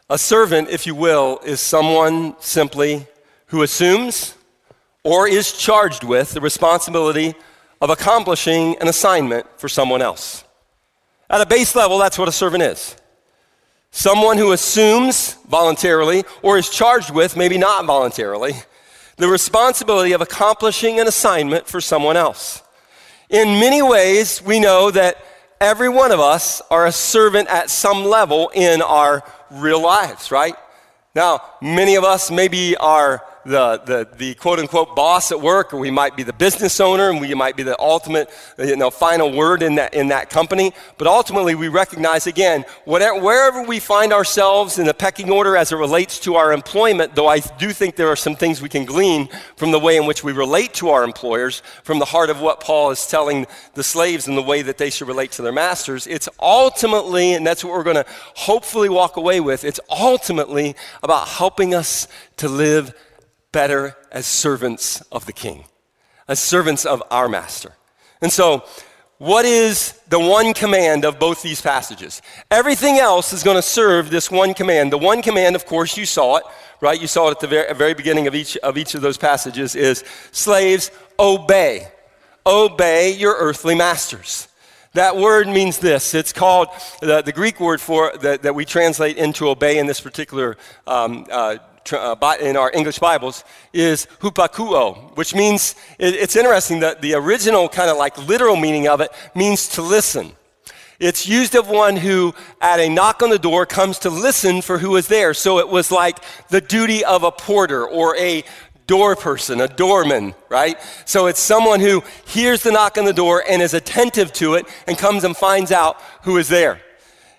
A 0.09 0.17
servant, 0.17 0.69
if 0.69 0.87
you 0.87 0.95
will, 0.95 1.41
is 1.43 1.59
someone 1.59 2.33
simply 2.39 3.05
who 3.47 3.61
assumes 3.61 4.35
or 5.03 5.27
is 5.27 5.51
charged 5.51 6.05
with 6.05 6.31
the 6.31 6.39
responsibility 6.39 7.35
of 7.81 7.89
accomplishing 7.89 8.77
an 8.79 8.87
assignment 8.87 9.45
for 9.59 9.67
someone 9.67 10.01
else. 10.01 10.45
At 11.29 11.41
a 11.41 11.45
base 11.45 11.75
level, 11.75 11.97
that's 11.97 12.17
what 12.17 12.29
a 12.29 12.31
servant 12.31 12.63
is. 12.63 12.95
Someone 13.91 14.37
who 14.37 14.53
assumes 14.53 15.33
voluntarily 15.49 16.23
or 16.41 16.57
is 16.57 16.69
charged 16.69 17.13
with, 17.13 17.35
maybe 17.35 17.57
not 17.57 17.85
voluntarily, 17.85 18.53
the 19.17 19.27
responsibility 19.27 20.13
of 20.13 20.21
accomplishing 20.21 21.01
an 21.01 21.07
assignment 21.07 21.67
for 21.67 21.81
someone 21.81 22.15
else. 22.15 22.63
In 23.29 23.59
many 23.59 23.81
ways, 23.81 24.41
we 24.41 24.61
know 24.61 24.89
that 24.89 25.17
every 25.59 25.89
one 25.89 26.13
of 26.13 26.21
us 26.21 26.61
are 26.71 26.85
a 26.85 26.93
servant 26.93 27.49
at 27.49 27.69
some 27.69 28.05
level 28.05 28.49
in 28.53 28.81
our 28.81 29.21
real 29.51 29.81
lives, 29.81 30.31
right? 30.31 30.55
Now, 31.15 31.41
many 31.61 31.95
of 31.95 32.03
us 32.03 32.29
maybe 32.29 32.75
are 32.77 33.23
the, 33.47 33.81
the, 33.85 34.07
the 34.17 34.33
quote 34.35 34.59
unquote 34.59 34.95
boss 34.95 35.31
at 35.31 35.39
work, 35.39 35.73
or 35.73 35.77
we 35.77 35.89
might 35.89 36.17
be 36.17 36.23
the 36.23 36.33
business 36.33 36.79
owner, 36.79 37.09
and 37.09 37.21
we 37.21 37.33
might 37.33 37.55
be 37.55 37.63
the 37.63 37.79
ultimate, 37.79 38.29
you 38.59 38.75
know, 38.75 38.91
final 38.91 39.31
word 39.31 39.63
in 39.63 39.75
that, 39.75 39.93
in 39.93 40.09
that 40.09 40.29
company. 40.29 40.73
But 40.97 41.07
ultimately, 41.07 41.55
we 41.55 41.69
recognize 41.69 42.27
again, 42.27 42.65
whatever, 42.83 43.21
wherever 43.21 43.63
we 43.63 43.79
find 43.79 44.11
ourselves 44.11 44.77
in 44.79 44.85
the 44.85 44.93
pecking 44.93 45.31
order 45.31 45.55
as 45.55 45.71
it 45.71 45.77
relates 45.77 46.19
to 46.19 46.35
our 46.35 46.51
employment, 46.51 47.15
though 47.15 47.27
I 47.27 47.39
do 47.39 47.71
think 47.71 47.95
there 47.95 48.09
are 48.09 48.17
some 48.17 48.35
things 48.35 48.61
we 48.61 48.69
can 48.69 48.83
glean 48.83 49.29
from 49.55 49.71
the 49.71 49.79
way 49.79 49.95
in 49.95 50.05
which 50.05 50.23
we 50.23 50.33
relate 50.33 50.73
to 50.75 50.89
our 50.89 51.05
employers, 51.05 51.61
from 51.83 51.99
the 51.99 52.05
heart 52.05 52.29
of 52.29 52.41
what 52.41 52.59
Paul 52.59 52.91
is 52.91 53.07
telling 53.07 53.47
the 53.75 53.83
slaves 53.83 54.27
and 54.27 54.37
the 54.37 54.41
way 54.41 54.61
that 54.61 54.77
they 54.77 54.89
should 54.89 55.07
relate 55.07 55.31
to 55.33 55.41
their 55.41 55.53
masters. 55.53 56.05
It's 56.05 56.27
ultimately, 56.39 57.33
and 57.33 57.47
that's 57.47 57.63
what 57.63 57.73
we're 57.73 57.83
going 57.83 57.95
to 57.95 58.05
hopefully 58.35 58.89
walk 58.89 59.15
away 59.15 59.39
with, 59.39 59.63
it's 59.63 59.79
ultimately 59.89 60.75
about 61.01 61.29
helping 61.29 61.73
us 61.73 62.09
to 62.37 62.49
live 62.49 62.93
better 63.51 63.95
as 64.11 64.25
servants 64.25 65.01
of 65.11 65.25
the 65.25 65.33
king, 65.33 65.65
as 66.27 66.39
servants 66.39 66.85
of 66.85 67.01
our 67.11 67.29
master. 67.29 67.73
And 68.21 68.31
so, 68.31 68.65
what 69.19 69.45
is 69.45 69.93
the 70.09 70.19
one 70.19 70.53
command 70.53 71.03
of 71.03 71.17
both 71.17 71.41
these 71.41 71.59
passages? 71.59 72.21
Everything 72.51 72.97
else 72.97 73.33
is 73.33 73.41
going 73.41 73.55
to 73.55 73.63
serve 73.63 74.11
this 74.11 74.29
one 74.29 74.53
command. 74.53 74.91
The 74.91 74.97
one 74.99 75.23
command, 75.23 75.55
of 75.55 75.65
course, 75.65 75.97
you 75.97 76.05
saw 76.05 76.37
it, 76.37 76.43
right? 76.81 77.01
You 77.01 77.07
saw 77.07 77.29
it 77.29 77.31
at 77.31 77.39
the 77.39 77.73
very, 77.73 77.95
beginning 77.95 78.27
of 78.27 78.35
each, 78.35 78.57
of 78.57 78.77
each 78.77 78.93
of 78.93 79.01
those 79.01 79.17
passages 79.17 79.75
is 79.75 80.03
slaves, 80.31 80.91
obey. 81.17 81.87
Obey 82.45 83.11
your 83.11 83.35
earthly 83.39 83.73
masters. 83.73 84.47
That 84.93 85.17
word 85.17 85.47
means 85.47 85.79
this. 85.79 86.13
It's 86.13 86.31
called, 86.31 86.67
the, 87.01 87.21
the 87.23 87.31
Greek 87.31 87.59
word 87.59 87.81
for 87.81 88.13
that, 88.21 88.43
that 88.43 88.53
we 88.53 88.65
translate 88.65 89.17
into 89.17 89.49
obey 89.49 89.79
in 89.79 89.87
this 89.87 89.99
particular 89.99 90.57
um, 90.85 91.25
uh, 91.31 91.57
Uh, 91.93 92.35
in 92.41 92.57
our 92.57 92.71
English 92.73 92.99
Bibles 92.99 93.43
is 93.71 94.07
hypakouō, 94.19 95.15
which 95.15 95.33
means, 95.33 95.75
it's 95.99 96.35
interesting 96.35 96.81
that 96.81 97.01
the 97.01 97.13
original 97.13 97.69
kind 97.69 97.89
of 97.89 97.97
like 97.97 98.17
literal 98.27 98.55
meaning 98.55 98.87
of 98.87 98.99
it 98.99 99.11
means 99.33 99.69
to 99.69 99.81
listen. 99.81 100.33
It's 100.99 101.27
used 101.27 101.55
of 101.55 101.69
one 101.69 101.95
who, 101.95 102.33
at 102.59 102.79
a 102.79 102.89
knock 102.89 103.21
on 103.21 103.29
the 103.29 103.39
door, 103.39 103.65
comes 103.65 103.99
to 103.99 104.09
listen 104.09 104.61
for 104.61 104.79
who 104.79 104.95
is 104.95 105.07
there. 105.07 105.33
So 105.33 105.59
it 105.59 105.69
was 105.69 105.91
like 105.91 106.17
the 106.49 106.59
duty 106.59 107.05
of 107.05 107.23
a 107.23 107.31
porter 107.31 107.87
or 107.87 108.17
a 108.17 108.43
door 108.87 109.15
person, 109.15 109.61
a 109.61 109.67
doorman, 109.67 110.33
right? 110.49 110.77
So 111.05 111.27
it's 111.27 111.39
someone 111.39 111.79
who 111.79 112.03
hears 112.25 112.63
the 112.63 112.71
knock 112.71 112.97
on 112.97 113.05
the 113.05 113.13
door 113.13 113.43
and 113.47 113.61
is 113.61 113.73
attentive 113.73 114.33
to 114.33 114.55
it 114.55 114.65
and 114.87 114.97
comes 114.97 115.23
and 115.23 115.37
finds 115.37 115.71
out 115.71 116.01
who 116.23 116.37
is 116.37 116.47
there. 116.47 116.81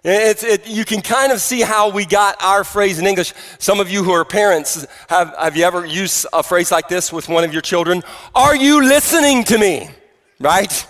It's, 0.04 0.44
it, 0.44 0.68
you 0.68 0.84
can 0.84 1.00
kind 1.00 1.32
of 1.32 1.40
see 1.40 1.60
how 1.60 1.90
we 1.90 2.06
got 2.06 2.40
our 2.42 2.62
phrase 2.62 2.98
in 2.98 3.06
English. 3.06 3.34
Some 3.58 3.80
of 3.80 3.90
you 3.90 4.04
who 4.04 4.12
are 4.12 4.24
parents, 4.24 4.86
have, 5.08 5.34
have 5.36 5.56
you 5.56 5.64
ever 5.64 5.84
used 5.84 6.26
a 6.32 6.42
phrase 6.42 6.70
like 6.70 6.88
this 6.88 7.12
with 7.12 7.28
one 7.28 7.44
of 7.44 7.52
your 7.52 7.62
children? 7.62 8.02
Are 8.34 8.54
you 8.54 8.84
listening 8.84 9.44
to 9.44 9.58
me? 9.58 9.90
Right? 10.38 10.86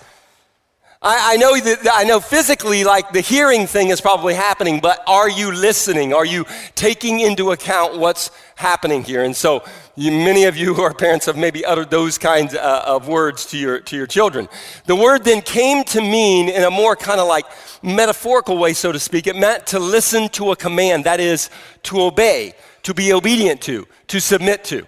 I, 1.01 1.35
I, 1.35 1.37
know 1.37 1.57
that 1.57 1.87
I 1.93 2.03
know 2.03 2.19
physically, 2.19 2.83
like 2.83 3.13
the 3.13 3.21
hearing 3.21 3.67
thing 3.67 3.87
is 3.87 4.01
probably 4.01 4.33
happening, 4.33 4.81
but 4.81 5.01
are 5.07 5.29
you 5.29 5.49
listening? 5.49 6.13
Are 6.13 6.25
you 6.25 6.45
taking 6.75 7.21
into 7.21 7.51
account 7.51 7.97
what's 7.97 8.31
happening 8.55 9.05
here? 9.05 9.23
And 9.23 9.33
so, 9.33 9.63
you, 9.95 10.11
many 10.11 10.43
of 10.43 10.57
you 10.57 10.73
who 10.73 10.81
are 10.81 10.93
parents 10.93 11.25
have 11.27 11.37
maybe 11.37 11.63
uttered 11.63 11.89
those 11.89 12.17
kinds 12.17 12.53
uh, 12.53 12.83
of 12.85 13.07
words 13.07 13.45
to 13.47 13.57
your 13.57 13.79
to 13.79 13.95
your 13.95 14.07
children. 14.07 14.49
The 14.87 14.95
word 14.95 15.23
then 15.23 15.41
came 15.41 15.85
to 15.85 16.01
mean 16.01 16.49
in 16.49 16.63
a 16.63 16.71
more 16.71 16.97
kind 16.97 17.21
of 17.21 17.29
like 17.29 17.45
metaphorical 17.81 18.57
way, 18.57 18.73
so 18.73 18.91
to 18.91 18.99
speak. 18.99 19.25
It 19.25 19.37
meant 19.37 19.67
to 19.67 19.79
listen 19.79 20.27
to 20.29 20.51
a 20.51 20.55
command, 20.57 21.05
that 21.05 21.21
is, 21.21 21.49
to 21.83 22.01
obey, 22.01 22.55
to 22.83 22.93
be 22.93 23.13
obedient 23.13 23.61
to, 23.61 23.87
to 24.07 24.19
submit 24.19 24.65
to. 24.65 24.85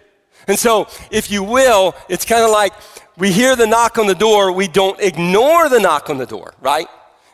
And 0.52 0.60
so, 0.60 0.90
if 1.12 1.32
you 1.32 1.44
will, 1.44 1.96
it's 2.10 2.26
kind 2.26 2.44
of 2.44 2.52
like 2.52 2.74
we 3.18 3.32
hear 3.32 3.56
the 3.56 3.66
knock 3.66 3.98
on 3.98 4.06
the 4.06 4.14
door, 4.14 4.52
we 4.52 4.68
don't 4.68 5.00
ignore 5.00 5.70
the 5.70 5.80
knock 5.80 6.10
on 6.10 6.18
the 6.18 6.26
door, 6.26 6.54
right? 6.60 6.88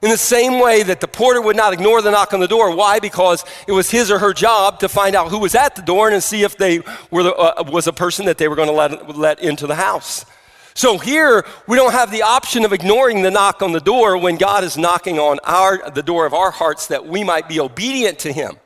In 0.03 0.11
the 0.11 0.17
same 0.19 0.59
way 0.59 0.83
that 0.83 1.01
the 1.01 1.07
porter 1.07 1.41
would 1.41 1.55
not 1.55 1.73
ignore 1.73 2.03
the 2.03 2.11
knock 2.11 2.35
on 2.35 2.41
the 2.41 2.47
door. 2.47 2.75
Why? 2.75 2.99
Because 2.99 3.43
it 3.67 3.71
was 3.71 3.89
his 3.89 4.11
or 4.11 4.19
her 4.19 4.33
job 4.33 4.81
to 4.81 4.87
find 4.87 5.15
out 5.15 5.31
who 5.31 5.39
was 5.39 5.55
at 5.55 5.75
the 5.75 5.81
door 5.81 6.11
and 6.11 6.21
see 6.21 6.43
if 6.43 6.57
they 6.57 6.81
were 7.09 7.23
the, 7.23 7.33
uh, 7.33 7.63
was 7.71 7.87
a 7.87 7.91
person 7.91 8.27
that 8.27 8.37
they 8.37 8.47
were 8.47 8.55
going 8.55 8.67
to 8.67 8.75
let, 8.75 9.17
let 9.17 9.39
into 9.39 9.65
the 9.65 9.73
house. 9.73 10.23
So 10.75 10.99
here, 10.99 11.43
we 11.67 11.75
don't 11.75 11.93
have 11.93 12.11
the 12.11 12.21
option 12.21 12.65
of 12.65 12.71
ignoring 12.71 13.23
the 13.23 13.31
knock 13.31 13.63
on 13.63 13.71
the 13.71 13.79
door 13.79 14.15
when 14.15 14.35
God 14.35 14.63
is 14.63 14.77
knocking 14.77 15.17
on 15.17 15.39
our, 15.43 15.89
the 15.89 16.03
door 16.03 16.27
of 16.27 16.35
our 16.35 16.51
hearts 16.51 16.85
that 16.89 17.07
we 17.07 17.23
might 17.23 17.49
be 17.49 17.59
obedient 17.59 18.19
to 18.19 18.31
Him. 18.31 18.57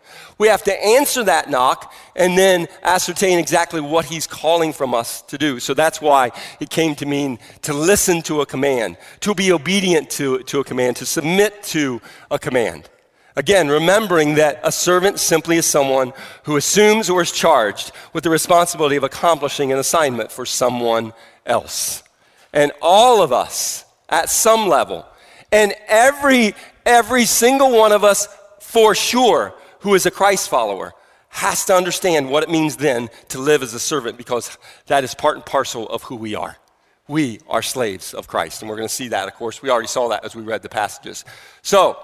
We 0.41 0.48
have 0.48 0.63
to 0.63 0.83
answer 0.83 1.24
that 1.25 1.51
knock 1.51 1.93
and 2.15 2.36
then 2.36 2.67
ascertain 2.81 3.38
exactly 3.38 3.79
what 3.79 4.05
he's 4.05 4.25
calling 4.25 4.74
from 4.74 4.95
us 4.95 5.21
to 5.27 5.38
do. 5.38 5.60
So 5.60 5.75
that's 5.75 6.01
why 6.01 6.31
it 6.60 6.71
came 6.71 6.95
to 6.95 7.05
mean 7.05 7.38
to 7.62 7.74
listen 7.74 8.24
to 8.24 8.41
a 8.41 8.48
command, 8.48 8.98
to 9.19 9.36
be 9.36 9.51
obedient 9.51 10.10
to, 10.17 10.39
to 10.39 10.60
a 10.62 10.63
command, 10.63 10.95
to 10.95 11.05
submit 11.05 11.62
to 11.65 12.01
a 12.31 12.39
command. 12.39 12.89
Again, 13.36 13.67
remembering 13.67 14.33
that 14.33 14.60
a 14.63 14.71
servant 14.71 15.19
simply 15.19 15.57
is 15.57 15.67
someone 15.67 16.12
who 16.45 16.57
assumes 16.57 17.07
or 17.07 17.21
is 17.21 17.31
charged 17.31 17.91
with 18.12 18.24
the 18.24 18.31
responsibility 18.31 18.95
of 18.95 19.03
accomplishing 19.03 19.71
an 19.71 19.77
assignment 19.77 20.31
for 20.31 20.48
someone 20.48 21.13
else. 21.45 22.01
And 22.51 22.71
all 22.81 23.21
of 23.21 23.31
us, 23.31 23.86
at 24.10 24.27
some 24.27 24.67
level, 24.67 25.05
and 25.51 25.75
every, 25.88 26.55
every 26.83 27.25
single 27.25 27.77
one 27.77 27.91
of 27.91 28.03
us 28.03 28.27
for 28.60 28.95
sure, 28.95 29.53
who 29.82 29.94
is 29.94 30.06
a 30.06 30.12
Christ 30.12 30.50
follower 30.50 30.94
has 31.30 31.66
to 31.66 31.76
understand 31.76 32.30
what 32.30 32.44
it 32.44 32.50
means 32.50 32.76
then 32.76 33.10
to 33.30 33.40
live 33.40 33.64
as 33.64 33.74
a 33.74 33.80
servant 33.80 34.18
because 34.18 34.58
that 34.88 35.04
is 35.04 35.16
part 35.16 35.36
and 35.36 35.46
parcel 35.46 35.88
of 35.90 36.04
who 36.04 36.16
we 36.16 36.36
are. 36.36 36.58
We 37.08 37.40
are 37.48 37.62
slaves 37.62 38.14
of 38.14 38.28
Christ. 38.28 38.62
And 38.62 38.70
we're 38.70 38.76
going 38.76 38.88
to 38.88 38.94
see 38.94 39.10
that, 39.10 39.28
of 39.28 39.34
course. 39.36 39.62
We 39.62 39.70
already 39.70 39.88
saw 39.88 40.10
that 40.10 40.24
as 40.24 40.36
we 40.36 40.44
read 40.44 40.62
the 40.62 40.70
passages. 40.70 41.26
So, 41.62 41.98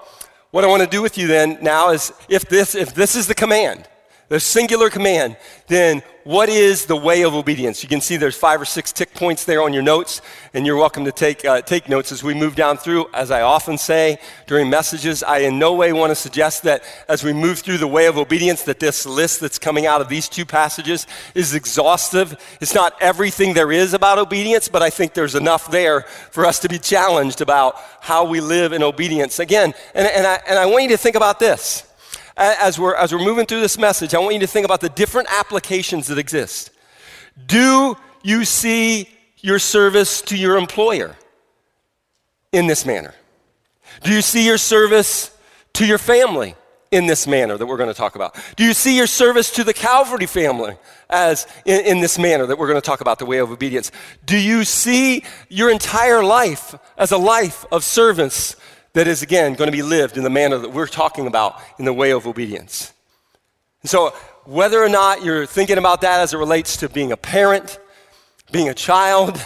what 0.50 0.64
I 0.64 0.66
want 0.66 0.82
to 0.82 0.88
do 0.88 1.02
with 1.02 1.18
you 1.18 1.26
then 1.26 1.58
now 1.60 1.90
is 1.90 2.12
if 2.28 2.48
this, 2.48 2.74
if 2.74 2.94
this 2.94 3.14
is 3.14 3.26
the 3.26 3.34
command, 3.34 3.86
the 4.28 4.38
singular 4.38 4.90
command, 4.90 5.36
then 5.68 6.02
what 6.24 6.50
is 6.50 6.84
the 6.84 6.96
way 6.96 7.22
of 7.22 7.32
obedience? 7.32 7.82
You 7.82 7.88
can 7.88 8.02
see 8.02 8.18
there's 8.18 8.36
five 8.36 8.60
or 8.60 8.66
six 8.66 8.92
tick 8.92 9.14
points 9.14 9.46
there 9.46 9.62
on 9.62 9.72
your 9.72 9.82
notes, 9.82 10.20
and 10.52 10.66
you're 10.66 10.76
welcome 10.76 11.06
to 11.06 11.12
take, 11.12 11.46
uh, 11.46 11.62
take 11.62 11.88
notes 11.88 12.12
as 12.12 12.22
we 12.22 12.34
move 12.34 12.54
down 12.54 12.76
through. 12.76 13.06
As 13.14 13.30
I 13.30 13.40
often 13.40 13.78
say 13.78 14.18
during 14.46 14.68
messages, 14.68 15.22
I 15.22 15.38
in 15.38 15.58
no 15.58 15.72
way 15.72 15.94
want 15.94 16.10
to 16.10 16.14
suggest 16.14 16.64
that 16.64 16.82
as 17.08 17.24
we 17.24 17.32
move 17.32 17.60
through 17.60 17.78
the 17.78 17.88
way 17.88 18.04
of 18.04 18.18
obedience, 18.18 18.64
that 18.64 18.80
this 18.80 19.06
list 19.06 19.40
that's 19.40 19.58
coming 19.58 19.86
out 19.86 20.02
of 20.02 20.10
these 20.10 20.28
two 20.28 20.44
passages 20.44 21.06
is 21.34 21.54
exhaustive. 21.54 22.36
It's 22.60 22.74
not 22.74 22.92
everything 23.00 23.54
there 23.54 23.72
is 23.72 23.94
about 23.94 24.18
obedience, 24.18 24.68
but 24.68 24.82
I 24.82 24.90
think 24.90 25.14
there's 25.14 25.34
enough 25.34 25.70
there 25.70 26.02
for 26.02 26.44
us 26.44 26.58
to 26.58 26.68
be 26.68 26.78
challenged 26.78 27.40
about 27.40 27.76
how 28.02 28.26
we 28.26 28.42
live 28.42 28.74
in 28.74 28.82
obedience. 28.82 29.38
Again, 29.38 29.72
and, 29.94 30.06
and, 30.06 30.26
I, 30.26 30.42
and 30.46 30.58
I 30.58 30.66
want 30.66 30.82
you 30.82 30.90
to 30.90 30.98
think 30.98 31.16
about 31.16 31.38
this 31.38 31.87
as 32.38 32.78
we're, 32.78 32.94
as 32.94 33.12
we're 33.12 33.24
moving 33.24 33.46
through 33.46 33.60
this 33.60 33.76
message, 33.76 34.14
I 34.14 34.18
want 34.18 34.34
you 34.34 34.40
to 34.40 34.46
think 34.46 34.64
about 34.64 34.80
the 34.80 34.88
different 34.88 35.28
applications 35.30 36.06
that 36.06 36.18
exist. 36.18 36.70
Do 37.46 37.96
you 38.22 38.44
see 38.44 39.08
your 39.38 39.58
service 39.58 40.22
to 40.22 40.36
your 40.36 40.56
employer 40.56 41.16
in 42.52 42.66
this 42.66 42.86
manner? 42.86 43.14
Do 44.02 44.12
you 44.12 44.22
see 44.22 44.46
your 44.46 44.58
service 44.58 45.36
to 45.74 45.86
your 45.86 45.98
family 45.98 46.54
in 46.90 47.06
this 47.06 47.26
manner 47.26 47.56
that 47.56 47.66
we're 47.66 47.76
going 47.76 47.90
to 47.90 47.94
talk 47.94 48.14
about? 48.14 48.36
Do 48.56 48.64
you 48.64 48.72
see 48.72 48.96
your 48.96 49.06
service 49.06 49.50
to 49.52 49.64
the 49.64 49.74
Calvary 49.74 50.26
family 50.26 50.76
as 51.10 51.46
in, 51.64 51.84
in, 51.84 52.00
this 52.00 52.18
manner 52.18 52.46
that 52.46 52.58
we're 52.58 52.68
going 52.68 52.80
to 52.80 52.86
talk 52.86 53.00
about, 53.00 53.18
the 53.18 53.26
way 53.26 53.38
of 53.38 53.50
obedience? 53.50 53.90
Do 54.24 54.38
you 54.38 54.64
see 54.64 55.24
your 55.48 55.70
entire 55.70 56.22
life 56.22 56.74
as 56.96 57.12
a 57.12 57.18
life 57.18 57.64
of 57.70 57.84
service 57.84 58.56
that 58.92 59.06
is, 59.06 59.22
again, 59.22 59.54
going 59.54 59.68
to 59.68 59.76
be 59.76 59.82
lived 59.82 60.16
in 60.16 60.24
the 60.24 60.30
manner 60.30 60.58
that 60.58 60.72
we're 60.72 60.86
talking 60.86 61.26
about 61.26 61.60
in 61.78 61.84
the 61.84 61.92
way 61.92 62.10
of 62.10 62.26
obedience. 62.26 62.92
And 63.82 63.90
so, 63.90 64.10
whether 64.44 64.82
or 64.82 64.88
not 64.88 65.22
you're 65.22 65.46
thinking 65.46 65.78
about 65.78 66.00
that 66.00 66.20
as 66.20 66.32
it 66.32 66.38
relates 66.38 66.78
to 66.78 66.88
being 66.88 67.12
a 67.12 67.16
parent, 67.16 67.78
being 68.50 68.68
a 68.68 68.74
child, 68.74 69.40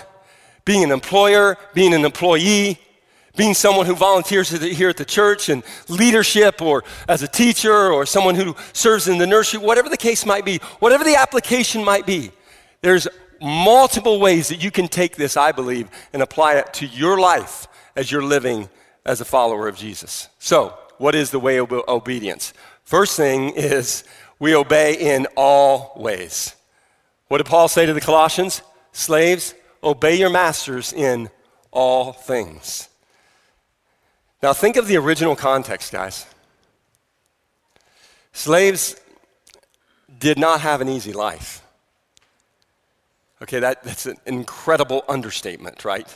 being 0.64 0.84
an 0.84 0.92
employer, 0.92 1.56
being 1.74 1.92
an 1.92 2.04
employee, 2.04 2.78
being 3.36 3.54
someone 3.54 3.86
who 3.86 3.94
volunteers 3.94 4.50
here 4.50 4.90
at 4.90 4.96
the 4.96 5.04
church 5.04 5.48
and 5.48 5.62
leadership 5.88 6.60
or 6.60 6.84
as 7.08 7.22
a 7.22 7.28
teacher 7.28 7.90
or 7.90 8.04
someone 8.04 8.34
who 8.34 8.54
serves 8.72 9.08
in 9.08 9.18
the 9.18 9.26
nursery, 9.26 9.58
whatever 9.58 9.88
the 9.88 9.96
case 9.96 10.26
might 10.26 10.44
be, 10.44 10.58
whatever 10.78 11.02
the 11.02 11.16
application 11.16 11.82
might 11.82 12.06
be, 12.06 12.30
there's 12.82 13.08
multiple 13.40 14.20
ways 14.20 14.48
that 14.48 14.62
you 14.62 14.70
can 14.70 14.86
take 14.86 15.16
this, 15.16 15.36
I 15.36 15.50
believe, 15.52 15.88
and 16.12 16.22
apply 16.22 16.56
it 16.56 16.72
to 16.74 16.86
your 16.86 17.18
life 17.18 17.66
as 17.96 18.10
you're 18.12 18.22
living 18.22 18.68
as 19.04 19.20
a 19.20 19.24
follower 19.24 19.68
of 19.68 19.76
Jesus. 19.76 20.28
So, 20.38 20.78
what 20.98 21.14
is 21.14 21.30
the 21.30 21.40
way 21.40 21.58
of 21.58 21.72
obedience? 21.72 22.52
First 22.84 23.16
thing 23.16 23.50
is 23.50 24.04
we 24.38 24.54
obey 24.54 24.94
in 24.94 25.26
all 25.36 25.92
ways. 25.96 26.54
What 27.28 27.38
did 27.38 27.46
Paul 27.46 27.68
say 27.68 27.86
to 27.86 27.94
the 27.94 28.00
Colossians? 28.00 28.62
Slaves, 28.92 29.54
obey 29.82 30.16
your 30.16 30.30
masters 30.30 30.92
in 30.92 31.30
all 31.70 32.12
things. 32.12 32.88
Now, 34.42 34.52
think 34.52 34.76
of 34.76 34.86
the 34.86 34.96
original 34.96 35.36
context, 35.36 35.92
guys. 35.92 36.26
Slaves 38.32 38.96
did 40.18 40.38
not 40.38 40.60
have 40.60 40.80
an 40.80 40.88
easy 40.88 41.12
life. 41.12 41.62
Okay, 43.42 43.60
that, 43.60 43.82
that's 43.82 44.06
an 44.06 44.16
incredible 44.26 45.04
understatement, 45.08 45.84
right? 45.84 46.06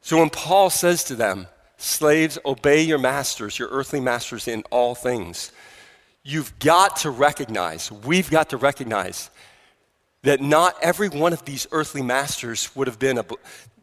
So 0.00 0.18
when 0.18 0.30
Paul 0.30 0.70
says 0.70 1.04
to 1.04 1.14
them, 1.14 1.46
Slaves, 1.76 2.38
obey 2.44 2.82
your 2.82 2.98
masters, 2.98 3.58
your 3.58 3.68
earthly 3.70 4.00
masters 4.00 4.46
in 4.46 4.62
all 4.70 4.94
things, 4.94 5.50
you've 6.22 6.58
got 6.58 6.96
to 6.96 7.10
recognize, 7.10 7.90
we've 7.90 8.30
got 8.30 8.50
to 8.50 8.58
recognize 8.58 9.30
that 10.22 10.42
not 10.42 10.76
every 10.82 11.08
one 11.08 11.32
of 11.32 11.44
these 11.46 11.66
earthly 11.72 12.02
masters 12.02 12.74
would 12.76 12.86
have 12.86 12.98
been 12.98 13.16
a. 13.16 13.24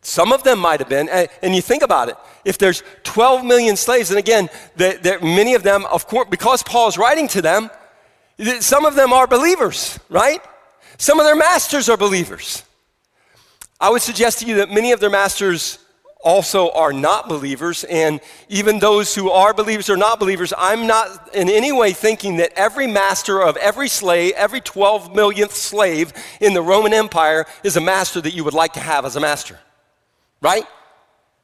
Some 0.03 0.31
of 0.31 0.43
them 0.43 0.59
might 0.59 0.79
have 0.79 0.89
been, 0.89 1.09
and 1.09 1.55
you 1.55 1.61
think 1.61 1.81
about 1.81 2.07
it. 2.09 2.17
If 2.45 2.59
there's 2.59 2.83
12 3.03 3.43
million 3.43 3.75
slaves, 3.75 4.11
and 4.11 4.19
again, 4.19 4.47
the, 4.75 5.17
many 5.23 5.55
of 5.55 5.63
them, 5.63 5.85
of 5.85 6.07
course, 6.07 6.27
because 6.29 6.61
Paul's 6.61 6.99
writing 6.99 7.27
to 7.29 7.41
them, 7.41 7.71
some 8.59 8.85
of 8.85 8.93
them 8.93 9.11
are 9.11 9.25
believers, 9.25 9.99
right? 10.09 10.39
Some 10.99 11.19
of 11.19 11.25
their 11.25 11.35
masters 11.35 11.89
are 11.89 11.97
believers. 11.97 12.63
I 13.79 13.89
would 13.89 14.03
suggest 14.03 14.39
to 14.39 14.45
you 14.45 14.55
that 14.57 14.69
many 14.69 14.91
of 14.91 14.99
their 14.99 15.09
masters 15.09 15.79
also 16.27 16.69
are 16.71 16.91
not 16.91 17.29
believers. 17.29 17.85
And 17.85 18.19
even 18.49 18.79
those 18.79 19.15
who 19.15 19.31
are 19.31 19.53
believers 19.53 19.89
or 19.89 19.95
not 19.95 20.19
believers, 20.19 20.51
I'm 20.57 20.85
not 20.85 21.33
in 21.33 21.49
any 21.49 21.71
way 21.71 21.93
thinking 21.93 22.35
that 22.37 22.51
every 22.57 22.85
master 22.85 23.41
of 23.41 23.55
every 23.55 23.87
slave, 23.87 24.33
every 24.35 24.59
12 24.59 25.15
millionth 25.15 25.53
slave 25.53 26.11
in 26.41 26.53
the 26.53 26.61
Roman 26.61 26.93
Empire 26.93 27.45
is 27.63 27.77
a 27.77 27.81
master 27.81 28.19
that 28.19 28.33
you 28.33 28.43
would 28.43 28.53
like 28.53 28.73
to 28.73 28.81
have 28.81 29.05
as 29.05 29.15
a 29.15 29.21
master. 29.21 29.57
Right? 30.41 30.65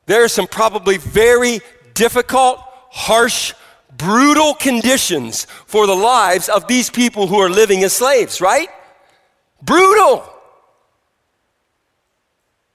There 0.05 0.25
are 0.25 0.27
some 0.27 0.47
probably 0.47 0.97
very 0.97 1.61
difficult, 1.93 2.59
harsh, 2.91 3.53
brutal 3.97 4.53
conditions 4.53 5.45
for 5.65 5.87
the 5.87 5.95
lives 5.95 6.49
of 6.49 6.67
these 6.67 6.89
people 6.89 7.27
who 7.27 7.39
are 7.39 7.49
living 7.49 7.85
as 7.85 7.93
slaves, 7.93 8.41
right? 8.41 8.67
Brutal. 9.61 10.32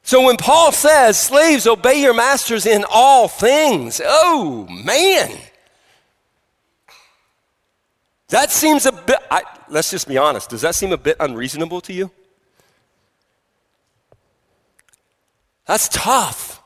So 0.09 0.25
when 0.25 0.39
Paul 0.39 0.73
says, 0.73 1.21
slaves, 1.21 1.67
obey 1.67 2.01
your 2.01 2.15
masters 2.15 2.65
in 2.65 2.87
all 2.91 3.29
things, 3.29 4.01
oh 4.03 4.67
man. 4.71 5.39
That 8.29 8.51
seems 8.51 8.87
a 8.87 8.93
bit, 8.93 9.19
I, 9.31 9.43
let's 9.69 9.91
just 9.91 10.09
be 10.09 10.17
honest, 10.17 10.49
does 10.49 10.63
that 10.63 10.75
seem 10.75 10.93
a 10.93 10.97
bit 10.97 11.19
unreasonable 11.21 11.83
to 11.83 11.93
you? 11.93 12.11
That's 15.67 15.91
tough. 15.91 16.63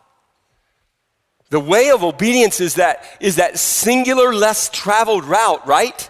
The 1.51 1.59
way 1.59 1.91
of 1.91 2.05
obedience 2.05 2.61
is 2.61 2.77
that, 2.77 3.05
is 3.19 3.35
that 3.37 3.59
singular, 3.59 4.33
less 4.33 4.69
traveled 4.69 5.25
route, 5.25 5.67
right? 5.67 6.09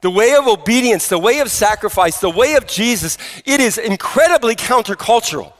The 0.00 0.10
way 0.10 0.36
of 0.36 0.46
obedience, 0.46 1.08
the 1.08 1.18
way 1.18 1.40
of 1.40 1.50
sacrifice, 1.50 2.20
the 2.20 2.30
way 2.30 2.54
of 2.54 2.68
Jesus, 2.68 3.18
it 3.44 3.58
is 3.58 3.78
incredibly 3.78 4.54
countercultural. 4.54 5.52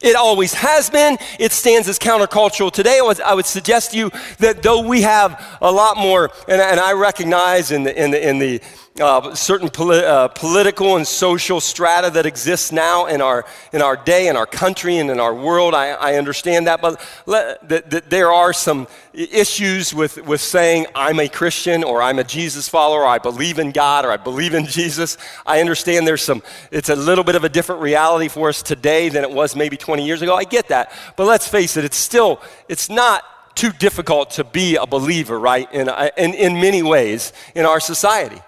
It 0.00 0.16
always 0.16 0.54
has 0.54 0.88
been. 0.88 1.18
It 1.38 1.52
stands 1.52 1.86
as 1.86 1.98
countercultural 1.98 2.72
today. 2.72 3.00
I 3.24 3.34
would, 3.34 3.46
suggest 3.46 3.92
to 3.92 3.98
you 3.98 4.10
that 4.38 4.62
though 4.62 4.86
we 4.86 5.02
have 5.02 5.58
a 5.60 5.70
lot 5.70 5.98
more, 5.98 6.30
and, 6.48 6.60
and 6.60 6.80
I 6.80 6.92
recognize 6.92 7.70
in 7.70 7.82
the, 7.82 8.02
in 8.02 8.10
the, 8.10 8.28
in 8.28 8.38
the 8.38 8.62
uh, 8.98 9.34
certain 9.34 9.68
poli- 9.68 10.04
uh, 10.04 10.28
political 10.28 10.96
and 10.96 11.06
social 11.06 11.60
strata 11.60 12.10
that 12.10 12.26
exists 12.26 12.72
now 12.72 13.06
in 13.06 13.20
our, 13.20 13.44
in 13.72 13.82
our 13.82 13.96
day, 13.96 14.28
in 14.28 14.36
our 14.36 14.46
country, 14.46 14.96
and 14.96 15.10
in 15.10 15.20
our 15.20 15.34
world. 15.34 15.74
I, 15.74 15.90
I 15.90 16.14
understand 16.16 16.66
that. 16.66 16.82
But 16.82 17.00
let, 17.24 17.66
that, 17.68 17.90
that 17.90 18.10
there 18.10 18.32
are 18.32 18.52
some 18.52 18.88
issues 19.14 19.94
with, 19.94 20.22
with 20.26 20.40
saying, 20.40 20.86
I'm 20.94 21.20
a 21.20 21.28
Christian, 21.28 21.84
or 21.84 22.02
I'm 22.02 22.18
a 22.18 22.24
Jesus 22.24 22.68
follower, 22.68 23.02
or 23.02 23.06
I 23.06 23.18
believe 23.18 23.58
in 23.58 23.70
God, 23.70 24.04
or 24.04 24.10
I 24.10 24.16
believe 24.16 24.54
in 24.54 24.66
Jesus. 24.66 25.16
I 25.46 25.60
understand 25.60 26.06
there's 26.06 26.22
some, 26.22 26.42
it's 26.70 26.88
a 26.88 26.96
little 26.96 27.24
bit 27.24 27.36
of 27.36 27.44
a 27.44 27.48
different 27.48 27.82
reality 27.82 28.28
for 28.28 28.48
us 28.48 28.60
today 28.60 29.08
than 29.08 29.22
it 29.22 29.30
was 29.30 29.54
maybe 29.54 29.76
20 29.76 30.04
years 30.04 30.20
ago. 30.20 30.34
I 30.34 30.44
get 30.44 30.68
that. 30.68 30.92
But 31.16 31.26
let's 31.26 31.46
face 31.46 31.76
it, 31.76 31.84
it's 31.84 31.96
still, 31.96 32.42
it's 32.68 32.90
not 32.90 33.22
too 33.54 33.70
difficult 33.70 34.30
to 34.30 34.44
be 34.44 34.76
a 34.76 34.86
believer, 34.86 35.38
right, 35.38 35.72
in, 35.72 35.88
in, 36.16 36.34
in 36.34 36.54
many 36.54 36.82
ways 36.82 37.32
in 37.54 37.64
our 37.64 37.78
society 37.78 38.40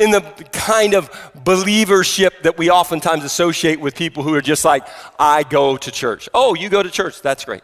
in 0.00 0.10
the 0.10 0.22
kind 0.50 0.94
of 0.94 1.10
believership 1.44 2.42
that 2.42 2.56
we 2.56 2.70
oftentimes 2.70 3.22
associate 3.22 3.78
with 3.78 3.94
people 3.94 4.22
who 4.22 4.34
are 4.34 4.40
just 4.40 4.64
like, 4.64 4.86
I 5.18 5.42
go 5.44 5.76
to 5.76 5.90
church. 5.90 6.28
Oh, 6.32 6.54
you 6.54 6.70
go 6.70 6.82
to 6.82 6.90
church, 6.90 7.20
that's 7.20 7.44
great. 7.44 7.62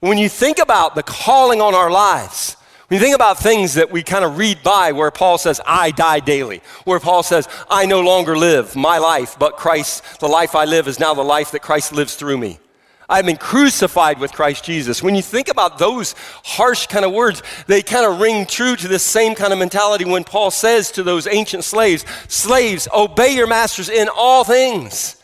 When 0.00 0.18
you 0.18 0.28
think 0.28 0.58
about 0.58 0.94
the 0.94 1.02
calling 1.02 1.62
on 1.62 1.74
our 1.74 1.90
lives, 1.90 2.58
when 2.88 3.00
you 3.00 3.02
think 3.02 3.14
about 3.14 3.38
things 3.38 3.74
that 3.74 3.90
we 3.90 4.02
kind 4.02 4.22
of 4.22 4.36
read 4.36 4.62
by 4.62 4.92
where 4.92 5.10
Paul 5.10 5.38
says, 5.38 5.62
I 5.66 5.92
die 5.92 6.20
daily, 6.20 6.60
where 6.84 7.00
Paul 7.00 7.22
says, 7.22 7.48
I 7.70 7.86
no 7.86 8.02
longer 8.02 8.36
live 8.36 8.76
my 8.76 8.98
life, 8.98 9.36
but 9.38 9.56
Christ, 9.56 10.20
the 10.20 10.28
life 10.28 10.54
I 10.54 10.66
live 10.66 10.86
is 10.86 11.00
now 11.00 11.14
the 11.14 11.22
life 11.22 11.52
that 11.52 11.62
Christ 11.62 11.94
lives 11.94 12.16
through 12.16 12.36
me. 12.36 12.58
I've 13.08 13.26
been 13.26 13.36
crucified 13.36 14.18
with 14.18 14.32
Christ 14.32 14.64
Jesus. 14.64 15.02
When 15.02 15.14
you 15.14 15.22
think 15.22 15.48
about 15.48 15.78
those 15.78 16.14
harsh 16.44 16.86
kind 16.86 17.04
of 17.04 17.12
words, 17.12 17.42
they 17.66 17.82
kind 17.82 18.06
of 18.06 18.20
ring 18.20 18.46
true 18.46 18.76
to 18.76 18.88
this 18.88 19.02
same 19.02 19.34
kind 19.34 19.52
of 19.52 19.58
mentality 19.58 20.04
when 20.04 20.24
Paul 20.24 20.50
says 20.50 20.90
to 20.92 21.02
those 21.02 21.26
ancient 21.26 21.64
slaves, 21.64 22.04
Slaves, 22.28 22.88
obey 22.94 23.34
your 23.34 23.46
masters 23.46 23.88
in 23.88 24.08
all 24.08 24.44
things. 24.44 25.22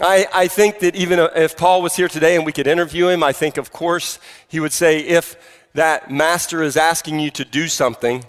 I, 0.00 0.26
I 0.32 0.48
think 0.48 0.78
that 0.78 0.96
even 0.96 1.18
uh, 1.18 1.28
if 1.36 1.56
Paul 1.56 1.82
was 1.82 1.94
here 1.94 2.08
today 2.08 2.34
and 2.36 2.46
we 2.46 2.52
could 2.52 2.66
interview 2.66 3.08
him, 3.08 3.22
I 3.22 3.32
think, 3.32 3.58
of 3.58 3.72
course, 3.72 4.18
he 4.48 4.58
would 4.58 4.72
say, 4.72 5.00
if 5.00 5.36
that 5.74 6.10
master 6.10 6.62
is 6.62 6.76
asking 6.76 7.20
you 7.20 7.30
to 7.32 7.44
do 7.44 7.68
something 7.68 8.24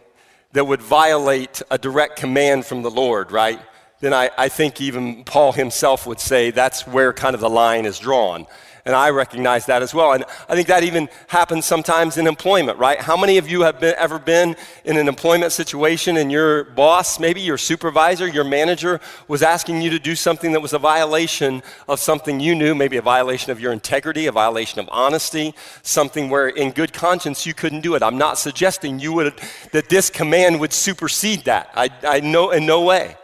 that 0.51 0.65
would 0.65 0.81
violate 0.81 1.61
a 1.71 1.77
direct 1.77 2.17
command 2.17 2.65
from 2.65 2.81
the 2.81 2.91
Lord, 2.91 3.31
right? 3.31 3.59
Then 4.03 4.13
I, 4.13 4.29
I 4.37 4.49
think 4.49 4.81
even 4.81 5.23
Paul 5.23 5.53
himself 5.53 6.05
would 6.05 6.19
say 6.19 6.51
that's 6.51 6.85
where 6.85 7.13
kind 7.13 7.33
of 7.35 7.39
the 7.39 7.49
line 7.49 7.85
is 7.85 7.99
drawn. 7.99 8.47
And 8.85 8.93
I 8.93 9.11
recognize 9.11 9.67
that 9.67 9.81
as 9.81 9.93
well. 9.93 10.11
And 10.11 10.25
I 10.49 10.55
think 10.55 10.67
that 10.67 10.83
even 10.83 11.07
happens 11.27 11.65
sometimes 11.65 12.17
in 12.17 12.27
employment, 12.27 12.77
right? 12.77 12.99
How 12.99 13.15
many 13.15 13.37
of 13.37 13.47
you 13.47 13.61
have 13.61 13.79
been, 13.79 13.95
ever 13.97 14.19
been 14.19 14.57
in 14.83 14.97
an 14.97 15.07
employment 15.07 15.53
situation 15.53 16.17
and 16.17 16.29
your 16.29 16.65
boss, 16.65 17.17
maybe 17.17 17.39
your 17.39 17.57
supervisor, 17.57 18.27
your 18.27 18.43
manager, 18.43 18.99
was 19.29 19.41
asking 19.41 19.81
you 19.81 19.89
to 19.91 19.99
do 19.99 20.15
something 20.15 20.51
that 20.51 20.59
was 20.59 20.73
a 20.73 20.79
violation 20.79 21.63
of 21.87 22.01
something 22.01 22.41
you 22.41 22.55
knew, 22.55 22.75
maybe 22.75 22.97
a 22.97 23.01
violation 23.01 23.53
of 23.53 23.59
your 23.61 23.71
integrity, 23.71 24.25
a 24.25 24.33
violation 24.33 24.81
of 24.81 24.89
honesty, 24.91 25.55
something 25.81 26.29
where 26.29 26.49
in 26.49 26.71
good 26.71 26.91
conscience 26.91 27.45
you 27.45 27.53
couldn't 27.53 27.81
do 27.81 27.95
it? 27.95 28.03
I'm 28.03 28.17
not 28.17 28.37
suggesting 28.37 28.99
you 28.99 29.13
would, 29.13 29.33
that 29.71 29.87
this 29.87 30.09
command 30.09 30.59
would 30.59 30.73
supersede 30.73 31.45
that. 31.45 31.69
I, 31.73 31.89
I 32.05 32.19
know 32.19 32.51
in 32.51 32.65
no 32.65 32.81
way. 32.81 33.15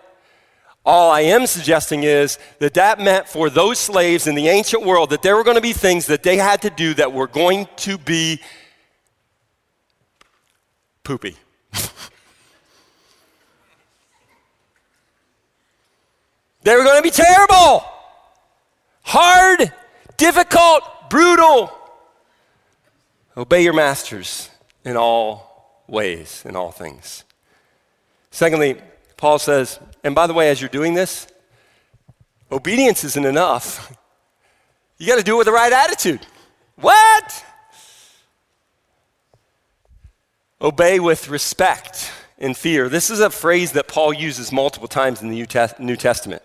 All 0.90 1.12
I 1.12 1.22
am 1.22 1.46
suggesting 1.46 2.02
is 2.02 2.40
that 2.58 2.74
that 2.74 3.00
meant 3.00 3.28
for 3.28 3.52
those 3.52 3.78
slaves 3.78 4.26
in 4.26 4.34
the 4.34 4.48
ancient 4.48 4.84
world 4.84 5.12
that 5.12 5.22
there 5.22 5.36
were 5.36 5.44
going 5.44 5.54
to 5.54 5.62
be 5.62 5.72
things 5.72 6.08
that 6.08 6.24
they 6.24 6.36
had 6.36 6.64
to 6.64 6.72
do 6.72 6.96
that 6.96 7.14
were 7.14 7.28
going 7.28 7.68
to 7.76 8.00
be 8.00 8.42
poopy. 11.04 11.36
they 16.64 16.76
were 16.76 16.84
going 16.84 16.98
to 16.98 17.04
be 17.04 17.12
terrible, 17.12 17.86
hard, 19.04 19.72
difficult, 20.18 20.82
brutal. 21.12 21.72
Obey 23.38 23.64
your 23.64 23.74
masters 23.74 24.50
in 24.84 24.98
all 24.98 25.84
ways, 25.88 26.44
in 26.48 26.56
all 26.56 26.72
things. 26.72 27.26
Secondly, 28.32 28.82
Paul 29.20 29.38
says, 29.38 29.82
and 30.02 30.16
by 30.16 30.28
the 30.28 30.34
way, 30.34 30.50
as 30.50 30.62
you're 30.62 30.70
doing 30.70 30.94
this, 30.94 31.28
obedience 32.50 33.04
isn't 33.04 33.26
enough. 33.26 33.94
You 34.98 35.08
got 35.08 35.18
to 35.18 35.24
do 35.24 35.36
it 35.36 35.40
with 35.40 35.48
the 35.48 35.52
right 35.52 35.74
attitude. 35.74 36.26
What? 36.78 37.46
Obey 40.62 41.02
with 41.02 41.28
respect 41.28 42.14
and 42.38 42.56
fear. 42.56 42.88
This 42.88 43.10
is 43.10 43.20
a 43.20 43.30
phrase 43.30 43.74
that 43.74 43.90
Paul 43.90 44.14
uses 44.14 44.54
multiple 44.54 44.88
times 44.88 45.22
in 45.22 45.30
the 45.30 45.46
New 45.80 45.98
Testament. 45.98 46.42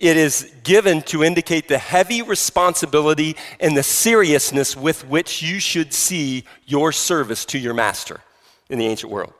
It 0.00 0.16
is 0.16 0.52
given 0.64 1.02
to 1.02 1.22
indicate 1.22 1.68
the 1.68 1.78
heavy 1.78 2.22
responsibility 2.22 3.36
and 3.60 3.76
the 3.76 3.84
seriousness 3.84 4.76
with 4.76 5.06
which 5.06 5.40
you 5.40 5.60
should 5.60 5.92
see 5.92 6.42
your 6.66 6.90
service 6.90 7.44
to 7.46 7.58
your 7.60 7.74
master 7.74 8.20
in 8.68 8.80
the 8.80 8.86
ancient 8.86 9.12
world. 9.12 9.34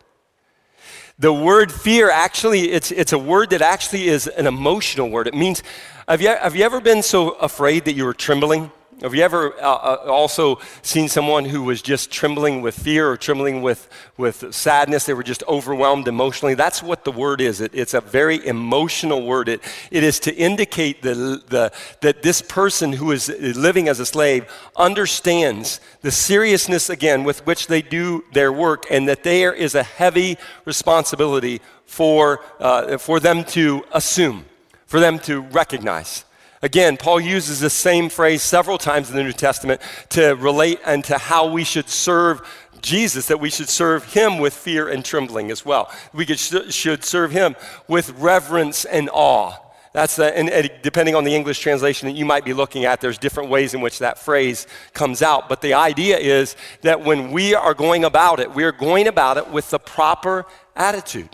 The 1.20 1.33
word 1.33 1.72
fear 1.72 2.11
actually, 2.11 2.70
it's, 2.70 2.92
it's 2.92 3.12
a 3.12 3.18
word 3.18 3.50
that 3.50 3.61
actually 3.61 4.07
is 4.07 4.28
an 4.28 4.46
emotional 4.46 5.11
word. 5.11 5.26
It 5.26 5.35
means, 5.35 5.64
have 6.07 6.22
you, 6.22 6.28
have 6.28 6.54
you 6.54 6.62
ever 6.64 6.81
been 6.81 7.02
so 7.02 7.31
afraid 7.31 7.87
that 7.87 7.94
you 7.94 8.04
were 8.04 8.14
trembling? 8.14 8.70
Have 9.01 9.15
you 9.15 9.23
ever 9.23 9.55
uh, 9.61 9.75
uh, 9.75 9.97
also 10.09 10.59
seen 10.83 11.09
someone 11.09 11.45
who 11.45 11.63
was 11.63 11.83
just 11.83 12.11
trembling 12.11 12.63
with 12.63 12.77
fear 12.77 13.09
or 13.09 13.17
trembling 13.17 13.63
with, 13.63 13.89
with 14.17 14.53
sadness? 14.53 15.07
They 15.07 15.15
were 15.15 15.23
just 15.23 15.45
overwhelmed 15.47 16.09
emotionally. 16.09 16.55
That's 16.55 16.83
what 16.83 17.05
the 17.05 17.13
word 17.13 17.41
is. 17.41 17.61
It, 17.61 17.71
it's 17.75 17.95
a 17.95 18.01
very 18.01 18.45
emotional 18.45 19.25
word. 19.25 19.49
It, 19.49 19.61
it 19.93 20.03
is 20.03 20.19
to 20.21 20.35
indicate 20.35 21.03
the, 21.03 21.15
the, 21.15 21.73
that 22.01 22.23
this 22.25 22.43
person 22.43 22.93
who 22.93 23.13
is 23.13 23.29
living 23.29 23.89
as 23.89 24.01
a 24.01 24.07
slave 24.07 24.51
understands 24.75 25.79
the 26.03 26.11
seriousness, 26.11 26.91
again, 26.91 27.23
with 27.23 27.47
which 27.47 27.69
they 27.69 27.83
do 27.83 28.25
their 28.33 28.53
work, 28.53 28.85
and 28.91 29.07
that 29.09 29.23
there 29.23 29.55
is 29.55 29.77
a 29.77 29.85
heavy 29.85 30.39
responsibility 30.65 31.61
for, 31.87 32.41
uh, 32.59 32.99
for 32.99 33.21
them 33.21 33.45
to 33.45 33.85
assume, 33.93 34.45
for 34.87 34.99
them 34.99 35.21
to 35.21 35.43
recognize. 35.43 36.25
Again, 36.62 36.97
Paul 36.97 37.21
uses 37.21 37.61
the 37.61 37.71
same 37.71 38.09
phrase 38.09 38.42
several 38.42 38.79
times 38.79 39.11
in 39.11 39.16
the 39.16 39.23
New 39.23 39.33
Testament 39.33 39.81
to 40.11 40.35
relate 40.35 40.81
and 40.85 41.05
to 41.05 41.18
how 41.18 41.51
we 41.51 41.62
should 41.64 41.88
serve 41.88 42.42
Jesus, 42.81 43.27
that 43.27 43.40
we 43.40 43.51
should 43.51 43.68
serve 43.68 44.12
him 44.12 44.38
with 44.38 44.55
fear 44.55 44.88
and 44.88 45.05
trembling 45.05 45.51
as 45.51 45.64
well. 45.64 45.90
We 46.12 46.27
could, 46.27 46.38
should 46.38 47.05
serve 47.05 47.31
him 47.31 47.57
with 47.87 48.11
reverence 48.18 48.85
and 48.85 49.09
awe. 49.12 49.55
That's 49.92 50.16
the, 50.16 50.37
and, 50.37 50.51
and 50.51 50.71
depending 50.83 51.14
on 51.14 51.25
the 51.25 51.35
English 51.35 51.61
translation 51.61 52.09
that 52.09 52.14
you 52.14 52.25
might 52.25 52.44
be 52.44 52.53
looking 52.53 52.85
at, 52.85 53.01
there's 53.01 53.18
different 53.18 53.51
ways 53.51 53.75
in 53.75 53.81
which 53.81 54.01
that 54.01 54.18
phrase 54.18 54.66
comes 54.92 55.23
out. 55.23 55.49
But 55.49 55.61
the 55.61 55.75
idea 55.75 56.18
is 56.18 56.57
that 56.83 57.05
when 57.05 57.33
we 57.33 57.55
are 57.55 57.75
going 57.75 58.05
about 58.05 58.38
it, 58.38 58.55
we 58.55 58.64
are 58.64 58.73
going 58.73 59.09
about 59.09 59.38
it 59.38 59.51
with 59.51 59.71
the 59.71 59.79
proper 59.79 60.44
attitude. 60.77 61.31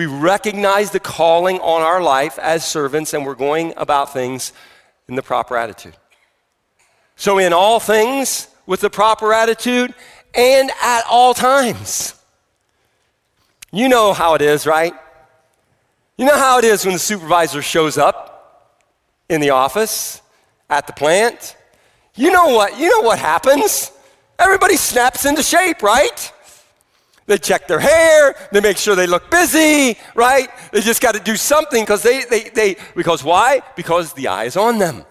We 0.00 0.06
recognize 0.06 0.92
the 0.92 0.98
calling 0.98 1.58
on 1.58 1.82
our 1.82 2.00
life 2.00 2.38
as 2.38 2.64
servants, 2.64 3.12
and 3.12 3.26
we're 3.26 3.34
going 3.34 3.74
about 3.76 4.14
things 4.14 4.54
in 5.08 5.14
the 5.14 5.22
proper 5.22 5.58
attitude. 5.58 5.94
So, 7.16 7.36
in 7.36 7.52
all 7.52 7.80
things, 7.80 8.48
with 8.64 8.80
the 8.80 8.88
proper 8.88 9.34
attitude, 9.34 9.92
and 10.34 10.70
at 10.80 11.02
all 11.06 11.34
times. 11.34 12.14
You 13.72 13.90
know 13.90 14.14
how 14.14 14.32
it 14.36 14.40
is, 14.40 14.66
right? 14.66 14.94
You 16.16 16.24
know 16.24 16.38
how 16.38 16.56
it 16.56 16.64
is 16.64 16.86
when 16.86 16.94
the 16.94 16.98
supervisor 16.98 17.60
shows 17.60 17.98
up 17.98 18.80
in 19.28 19.42
the 19.42 19.50
office, 19.50 20.22
at 20.70 20.86
the 20.86 20.94
plant. 20.94 21.56
You 22.14 22.30
know 22.30 22.54
what? 22.54 22.78
You 22.78 22.88
know 22.88 23.06
what 23.06 23.18
happens. 23.18 23.92
Everybody 24.38 24.78
snaps 24.78 25.26
into 25.26 25.42
shape, 25.42 25.82
right? 25.82 26.32
They 27.26 27.38
check 27.38 27.68
their 27.68 27.78
hair, 27.78 28.34
they 28.50 28.60
make 28.60 28.76
sure 28.76 28.96
they 28.96 29.06
look 29.06 29.30
busy, 29.30 29.96
right? 30.14 30.48
They 30.72 30.80
just 30.80 31.00
got 31.00 31.14
to 31.14 31.20
do 31.20 31.36
something 31.36 31.82
because 31.82 32.02
they, 32.02 32.24
they, 32.24 32.48
they, 32.48 32.76
because 32.96 33.22
why? 33.22 33.62
Because 33.76 34.12
the 34.14 34.28
eye 34.28 34.44
is 34.44 34.56
on 34.56 34.78
them. 34.78 35.04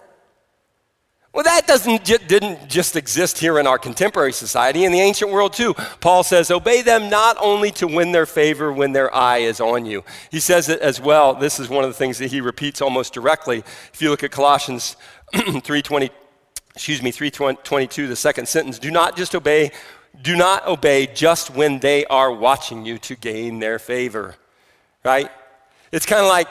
Well, 1.32 1.44
that 1.44 1.68
doesn't 1.68 2.04
didn't 2.04 2.68
just 2.68 2.96
exist 2.96 3.38
here 3.38 3.60
in 3.60 3.66
our 3.68 3.78
contemporary 3.78 4.32
society, 4.32 4.84
in 4.84 4.90
the 4.90 5.00
ancient 5.00 5.30
world 5.30 5.52
too. 5.52 5.74
Paul 6.00 6.24
says, 6.24 6.50
Obey 6.50 6.82
them 6.82 7.08
not 7.08 7.36
only 7.40 7.70
to 7.72 7.86
win 7.86 8.10
their 8.10 8.26
favor 8.26 8.72
when 8.72 8.92
their 8.92 9.14
eye 9.14 9.38
is 9.38 9.60
on 9.60 9.84
you. 9.84 10.02
He 10.32 10.40
says 10.40 10.68
it 10.68 10.80
as 10.80 11.00
well. 11.00 11.34
This 11.34 11.60
is 11.60 11.68
one 11.68 11.84
of 11.84 11.90
the 11.90 11.94
things 11.94 12.18
that 12.18 12.32
he 12.32 12.40
repeats 12.40 12.82
almost 12.82 13.14
directly. 13.14 13.58
If 13.92 14.02
you 14.02 14.10
look 14.10 14.24
at 14.24 14.32
Colossians 14.32 14.96
3:20, 15.32 16.10
excuse 16.74 17.00
me, 17.00 17.12
3:22, 17.12 18.08
the 18.08 18.16
second 18.16 18.48
sentence, 18.48 18.80
do 18.80 18.90
not 18.90 19.16
just 19.16 19.36
obey, 19.36 19.70
do 20.20 20.36
not 20.36 20.66
obey 20.66 21.06
just 21.06 21.50
when 21.50 21.78
they 21.78 22.04
are 22.06 22.32
watching 22.32 22.84
you 22.84 22.98
to 22.98 23.16
gain 23.16 23.58
their 23.58 23.78
favor. 23.78 24.36
Right? 25.04 25.30
It's 25.92 26.06
kind 26.06 26.20
of 26.20 26.28
like 26.28 26.50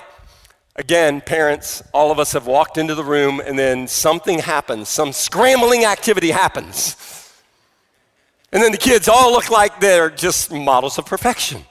Again, 0.79 1.19
parents, 1.19 1.83
all 1.93 2.09
of 2.09 2.19
us 2.19 2.31
have 2.31 2.47
walked 2.47 2.77
into 2.77 2.95
the 2.95 3.03
room 3.03 3.41
and 3.41 3.59
then 3.59 3.85
something 3.85 4.39
happens, 4.39 4.87
some 4.87 5.11
scrambling 5.11 5.83
activity 5.83 6.31
happens. 6.31 6.95
And 8.53 8.63
then 8.63 8.71
the 8.71 8.77
kids 8.77 9.09
all 9.09 9.33
look 9.33 9.51
like 9.51 9.81
they're 9.81 10.09
just 10.09 10.53
models 10.53 10.97
of 10.97 11.05
perfection. 11.05 11.65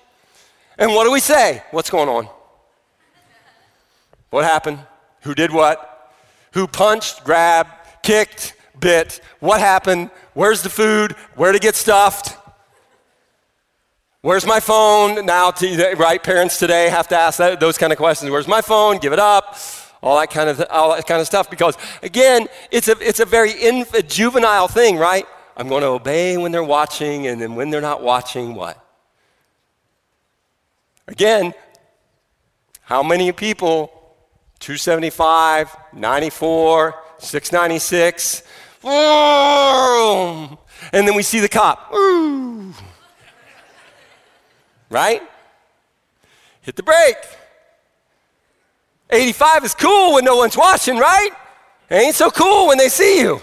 And 0.76 0.92
what 0.92 1.04
do 1.04 1.10
we 1.10 1.20
say? 1.20 1.62
What's 1.70 1.88
going 1.88 2.10
on? 2.10 2.28
What 4.28 4.44
happened? 4.44 4.78
Who 5.22 5.34
did 5.34 5.52
what? 5.52 6.12
Who 6.52 6.66
punched, 6.66 7.24
grabbed, 7.24 7.70
kicked, 8.02 8.54
bit? 8.78 9.22
What 9.40 9.60
happened? 9.60 10.10
Where's 10.38 10.62
the 10.62 10.70
food? 10.70 11.16
Where 11.34 11.50
to 11.50 11.58
get 11.58 11.74
stuffed? 11.74 12.36
Where's 14.20 14.46
my 14.46 14.60
phone? 14.60 15.26
Now, 15.26 15.50
to, 15.50 15.96
right? 15.98 16.22
Parents 16.22 16.60
today 16.60 16.88
have 16.90 17.08
to 17.08 17.16
ask 17.16 17.38
that, 17.38 17.58
those 17.58 17.76
kind 17.76 17.92
of 17.92 17.96
questions. 17.98 18.30
Where's 18.30 18.46
my 18.46 18.60
phone? 18.60 18.98
Give 18.98 19.12
it 19.12 19.18
up. 19.18 19.56
All 20.00 20.16
that 20.16 20.30
kind 20.30 20.48
of, 20.48 20.64
all 20.70 20.94
that 20.94 21.08
kind 21.08 21.20
of 21.20 21.26
stuff. 21.26 21.50
Because 21.50 21.76
again, 22.04 22.46
it's 22.70 22.86
a, 22.86 22.94
it's 23.00 23.18
a 23.18 23.24
very 23.24 23.50
inf- 23.60 24.06
juvenile 24.06 24.68
thing, 24.68 24.96
right? 24.96 25.26
I'm 25.56 25.66
going 25.66 25.82
to 25.82 25.88
obey 25.88 26.36
when 26.36 26.52
they're 26.52 26.62
watching, 26.62 27.26
and 27.26 27.40
then 27.40 27.56
when 27.56 27.70
they're 27.70 27.80
not 27.80 28.04
watching, 28.04 28.54
what? 28.54 28.78
Again, 31.08 31.52
how 32.82 33.02
many 33.02 33.32
people? 33.32 33.90
275, 34.60 35.76
94, 35.94 36.94
696. 37.18 38.44
And 38.82 40.56
then 41.06 41.14
we 41.14 41.22
see 41.22 41.40
the 41.40 41.48
cop. 41.48 41.92
Right? 44.90 45.22
Hit 46.62 46.76
the 46.76 46.82
brake. 46.82 47.16
85 49.10 49.64
is 49.64 49.74
cool 49.74 50.14
when 50.14 50.24
no 50.24 50.36
one's 50.36 50.56
watching, 50.56 50.98
right? 50.98 51.30
It 51.90 51.94
ain't 51.94 52.14
so 52.14 52.30
cool 52.30 52.68
when 52.68 52.78
they 52.78 52.88
see 52.88 53.20
you. 53.20 53.40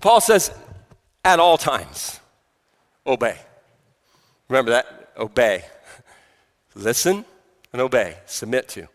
Paul 0.00 0.20
says, 0.20 0.50
at 1.24 1.40
all 1.40 1.56
times, 1.56 2.20
obey. 3.06 3.38
Remember 4.48 4.72
that? 4.72 5.12
Obey. 5.16 5.64
Listen 6.74 7.24
and 7.72 7.80
obey. 7.80 8.18
Submit 8.26 8.68
to. 8.70 8.88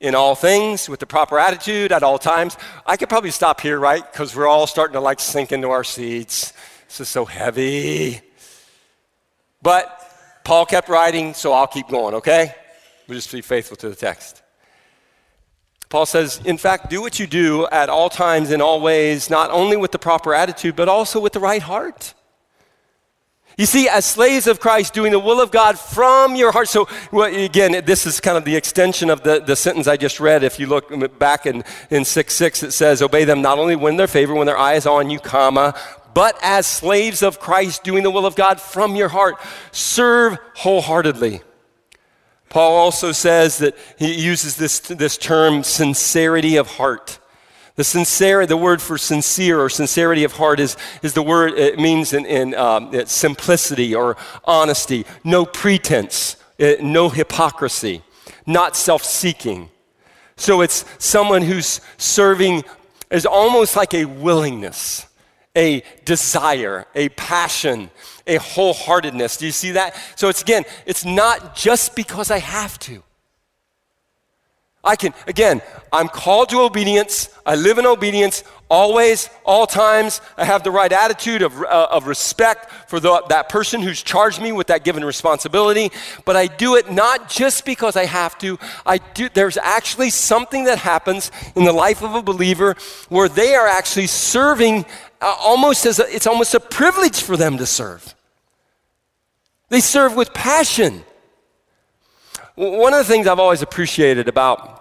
In 0.00 0.14
all 0.14 0.34
things, 0.34 0.88
with 0.88 0.98
the 0.98 1.06
proper 1.06 1.38
attitude, 1.38 1.92
at 1.92 2.02
all 2.02 2.18
times. 2.18 2.56
I 2.86 2.96
could 2.96 3.10
probably 3.10 3.30
stop 3.30 3.60
here, 3.60 3.78
right? 3.78 4.02
Because 4.10 4.34
we're 4.34 4.48
all 4.48 4.66
starting 4.66 4.94
to 4.94 5.00
like 5.00 5.20
sink 5.20 5.52
into 5.52 5.68
our 5.68 5.84
seats. 5.84 6.54
This 6.88 7.00
is 7.00 7.08
so 7.08 7.26
heavy. 7.26 8.22
But 9.60 9.96
Paul 10.42 10.64
kept 10.64 10.88
writing, 10.88 11.34
so 11.34 11.52
I'll 11.52 11.66
keep 11.66 11.88
going, 11.88 12.14
okay? 12.14 12.54
We'll 13.06 13.18
just 13.18 13.30
be 13.30 13.42
faithful 13.42 13.76
to 13.76 13.90
the 13.90 13.94
text. 13.94 14.42
Paul 15.90 16.06
says, 16.06 16.40
in 16.44 16.56
fact, 16.56 16.88
do 16.88 17.02
what 17.02 17.18
you 17.18 17.26
do 17.26 17.66
at 17.66 17.88
all 17.88 18.08
times, 18.08 18.52
in 18.52 18.62
all 18.62 18.80
ways, 18.80 19.28
not 19.28 19.50
only 19.50 19.76
with 19.76 19.90
the 19.90 19.98
proper 19.98 20.32
attitude, 20.32 20.76
but 20.76 20.88
also 20.88 21.20
with 21.20 21.32
the 21.32 21.40
right 21.40 21.60
heart. 21.60 22.14
You 23.60 23.66
see, 23.66 23.90
as 23.90 24.06
slaves 24.06 24.46
of 24.46 24.58
Christ, 24.58 24.94
doing 24.94 25.12
the 25.12 25.18
will 25.18 25.38
of 25.38 25.50
God 25.50 25.78
from 25.78 26.34
your 26.34 26.50
heart. 26.50 26.66
So, 26.66 26.88
well, 27.12 27.26
again, 27.30 27.84
this 27.84 28.06
is 28.06 28.18
kind 28.18 28.38
of 28.38 28.46
the 28.46 28.56
extension 28.56 29.10
of 29.10 29.22
the, 29.22 29.38
the 29.38 29.54
sentence 29.54 29.86
I 29.86 29.98
just 29.98 30.18
read. 30.18 30.42
If 30.42 30.58
you 30.58 30.66
look 30.66 31.18
back 31.18 31.44
in, 31.44 31.62
in 31.90 32.06
6 32.06 32.34
6, 32.34 32.62
it 32.62 32.70
says, 32.70 33.02
Obey 33.02 33.24
them 33.24 33.42
not 33.42 33.58
only 33.58 33.76
when 33.76 33.98
their 33.98 34.06
favor, 34.06 34.32
when 34.34 34.46
their 34.46 34.56
eye 34.56 34.76
is 34.76 34.86
on 34.86 35.10
you, 35.10 35.20
comma, 35.20 35.78
but 36.14 36.38
as 36.42 36.66
slaves 36.66 37.22
of 37.22 37.38
Christ, 37.38 37.84
doing 37.84 38.02
the 38.02 38.10
will 38.10 38.24
of 38.24 38.34
God 38.34 38.62
from 38.62 38.96
your 38.96 39.10
heart. 39.10 39.34
Serve 39.72 40.38
wholeheartedly. 40.54 41.42
Paul 42.48 42.78
also 42.78 43.12
says 43.12 43.58
that 43.58 43.76
he 43.98 44.14
uses 44.14 44.56
this, 44.56 44.80
this 44.80 45.18
term 45.18 45.64
sincerity 45.64 46.56
of 46.56 46.66
heart. 46.66 47.19
The 47.76 47.84
sincere, 47.84 48.46
the 48.46 48.56
word 48.56 48.82
for 48.82 48.98
sincere 48.98 49.60
or 49.60 49.68
sincerity 49.68 50.24
of 50.24 50.32
heart 50.32 50.60
is, 50.60 50.76
is 51.02 51.14
the 51.14 51.22
word, 51.22 51.54
it 51.54 51.78
means 51.78 52.12
in, 52.12 52.26
in 52.26 52.54
um, 52.54 52.92
simplicity 53.06 53.94
or 53.94 54.16
honesty, 54.44 55.06
no 55.24 55.46
pretense, 55.46 56.36
uh, 56.60 56.72
no 56.80 57.08
hypocrisy, 57.08 58.02
not 58.46 58.76
self 58.76 59.04
seeking. 59.04 59.70
So 60.36 60.60
it's 60.60 60.84
someone 60.98 61.42
who's 61.42 61.80
serving 61.96 62.64
is 63.10 63.26
almost 63.26 63.76
like 63.76 63.94
a 63.94 64.04
willingness 64.04 65.06
a 65.56 65.82
desire, 66.04 66.86
a 66.94 67.08
passion, 67.10 67.90
a 68.26 68.36
wholeheartedness. 68.36 69.38
Do 69.38 69.46
you 69.46 69.52
see 69.52 69.72
that? 69.72 69.96
So 70.16 70.28
it's 70.28 70.42
again, 70.42 70.64
it's 70.86 71.04
not 71.04 71.56
just 71.56 71.96
because 71.96 72.30
I 72.30 72.38
have 72.38 72.78
to. 72.80 73.02
I 74.82 74.96
can, 74.96 75.12
again, 75.26 75.60
I'm 75.92 76.08
called 76.08 76.48
to 76.50 76.60
obedience. 76.60 77.28
I 77.44 77.54
live 77.54 77.76
in 77.76 77.84
obedience 77.84 78.44
always, 78.70 79.28
all 79.44 79.66
times. 79.66 80.22
I 80.38 80.46
have 80.46 80.64
the 80.64 80.70
right 80.70 80.90
attitude 80.90 81.42
of, 81.42 81.60
uh, 81.60 81.88
of 81.90 82.06
respect 82.06 82.70
for 82.88 82.98
the, 82.98 83.22
that 83.28 83.50
person 83.50 83.82
who's 83.82 84.02
charged 84.02 84.40
me 84.40 84.52
with 84.52 84.68
that 84.68 84.82
given 84.82 85.04
responsibility. 85.04 85.92
But 86.24 86.36
I 86.36 86.46
do 86.46 86.76
it 86.76 86.90
not 86.90 87.28
just 87.28 87.66
because 87.66 87.94
I 87.94 88.06
have 88.06 88.38
to. 88.38 88.58
I 88.86 88.98
do, 88.98 89.28
there's 89.28 89.58
actually 89.58 90.10
something 90.10 90.64
that 90.64 90.78
happens 90.78 91.30
in 91.56 91.64
the 91.64 91.72
life 91.72 92.02
of 92.02 92.14
a 92.14 92.22
believer 92.22 92.74
where 93.10 93.28
they 93.28 93.54
are 93.54 93.66
actually 93.66 94.06
serving 94.06 94.86
uh, 95.20 95.36
almost 95.38 95.84
as 95.84 95.98
a, 95.98 96.14
it's 96.14 96.26
almost 96.26 96.54
a 96.54 96.60
privilege 96.60 97.20
for 97.20 97.36
them 97.36 97.58
to 97.58 97.66
serve. 97.66 98.14
They 99.68 99.80
serve 99.80 100.16
with 100.16 100.32
passion. 100.32 101.04
One 102.60 102.92
of 102.92 102.98
the 102.98 103.10
things 103.10 103.26
I've 103.26 103.38
always 103.38 103.62
appreciated 103.62 104.28
about 104.28 104.80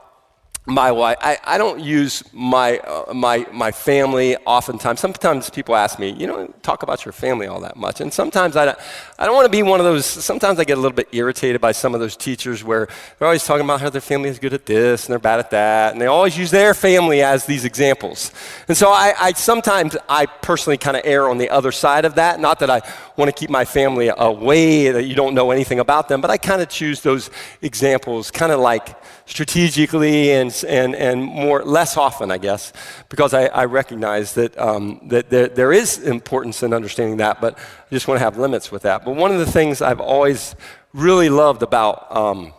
my 0.66 0.92
wife, 0.92 1.18
I, 1.22 1.38
I 1.46 1.58
don't 1.58 1.80
use 1.80 2.24
my, 2.34 2.78
uh, 2.80 3.14
my, 3.14 3.46
my 3.52 3.72
family 3.72 4.36
oftentimes. 4.46 5.00
Sometimes 5.00 5.50
people 5.50 5.76
ask 5.76 5.98
me, 5.98 6.12
you 6.12 6.28
know, 6.28 6.54
talk 6.62 6.84
about 6.84 7.06
your 7.06 7.12
family 7.12 7.48
all 7.48 7.62
that 7.62 7.78
much. 7.78 8.02
And 8.02 8.14
sometimes 8.14 8.56
I 8.56 8.66
don't, 8.66 8.78
I 9.18 9.26
don't 9.26 9.34
want 9.34 9.46
to 9.46 9.52
be 9.52 9.64
one 9.64 9.80
of 9.80 9.86
those, 9.86 10.06
sometimes 10.06 10.60
I 10.60 10.66
get 10.66 10.78
a 10.78 10.82
little 10.82 10.96
bit 10.96 11.08
irritated 11.14 11.62
by 11.62 11.72
some 11.72 11.94
of 11.94 12.02
those 12.02 12.16
teachers 12.16 12.64
where 12.64 12.88
they're 13.18 13.28
always 13.28 13.46
talking 13.46 13.64
about 13.64 13.82
how 13.82 13.90
their 13.90 14.02
family 14.02 14.30
is 14.30 14.40
good 14.40 14.54
at 14.54 14.66
this 14.66 15.06
and 15.06 15.14
they're 15.14 15.20
bad 15.20 15.40
at 15.40 15.50
that. 15.52 15.94
And 15.94 16.02
they 16.02 16.08
always 16.08 16.38
use 16.38 16.52
their 16.52 16.74
family 16.74 17.24
as 17.24 17.46
these 17.46 17.66
examples. 17.66 18.32
And 18.68 18.78
so 18.78 18.90
I, 18.90 19.14
I 19.18 19.32
sometimes, 19.34 19.96
I 20.08 20.26
personally 20.26 20.78
kind 20.78 20.98
of 20.98 21.04
err 21.06 21.30
on 21.30 21.38
the 21.38 21.50
other 21.50 21.72
side 21.72 22.06
of 22.06 22.16
that. 22.16 22.40
Not 22.40 22.60
that 22.60 22.70
I 22.70 22.82
want 23.20 23.30
to 23.30 23.40
keep 23.40 23.50
my 23.50 23.66
family 23.66 24.10
away, 24.18 24.92
that 24.92 25.04
you 25.04 25.14
don't 25.14 25.36
know 25.36 25.52
anything 25.52 25.80
about 25.80 26.08
them, 26.08 26.22
but 26.22 26.32
I 26.32 26.38
kind 26.38 26.62
of 26.62 26.70
choose 26.70 27.02
those 27.02 27.30
examples 27.62 28.32
kind 28.32 28.52
of 28.52 28.60
like 28.60 28.96
strategically 29.26 30.32
and 30.32 30.50
and, 30.68 30.96
and 30.96 31.24
more, 31.24 31.64
less 31.64 31.98
often, 31.98 32.32
I 32.32 32.38
guess, 32.38 32.74
because 33.10 33.34
I, 33.34 33.46
I 33.48 33.66
recognize 33.66 34.34
that, 34.34 34.58
um, 34.58 35.02
that 35.10 35.30
there, 35.30 35.48
there 35.48 35.72
is 35.72 36.00
importance 36.00 36.64
in 36.64 36.74
understanding 36.74 37.18
that, 37.18 37.40
but 37.42 37.58
I 37.58 37.90
just 37.92 38.08
want 38.08 38.18
to 38.20 38.24
have 38.24 38.38
limits 38.38 38.72
with 38.72 38.84
that. 38.84 39.06
But 39.06 39.16
one 39.16 39.32
of 39.32 39.40
the 39.40 39.52
things 39.52 39.82
I've 39.82 40.02
always 40.02 40.56
really 40.94 41.30
loved 41.30 41.62
about, 41.62 42.16
um, 42.16 42.54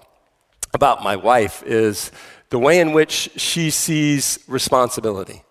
about 0.73 1.03
my 1.03 1.17
wife 1.17 1.63
is 1.65 2.13
the 2.51 2.59
way 2.59 2.81
in 2.81 2.93
which 2.93 3.31
she 3.37 3.71
sees 3.71 4.39
responsibility. 4.47 5.43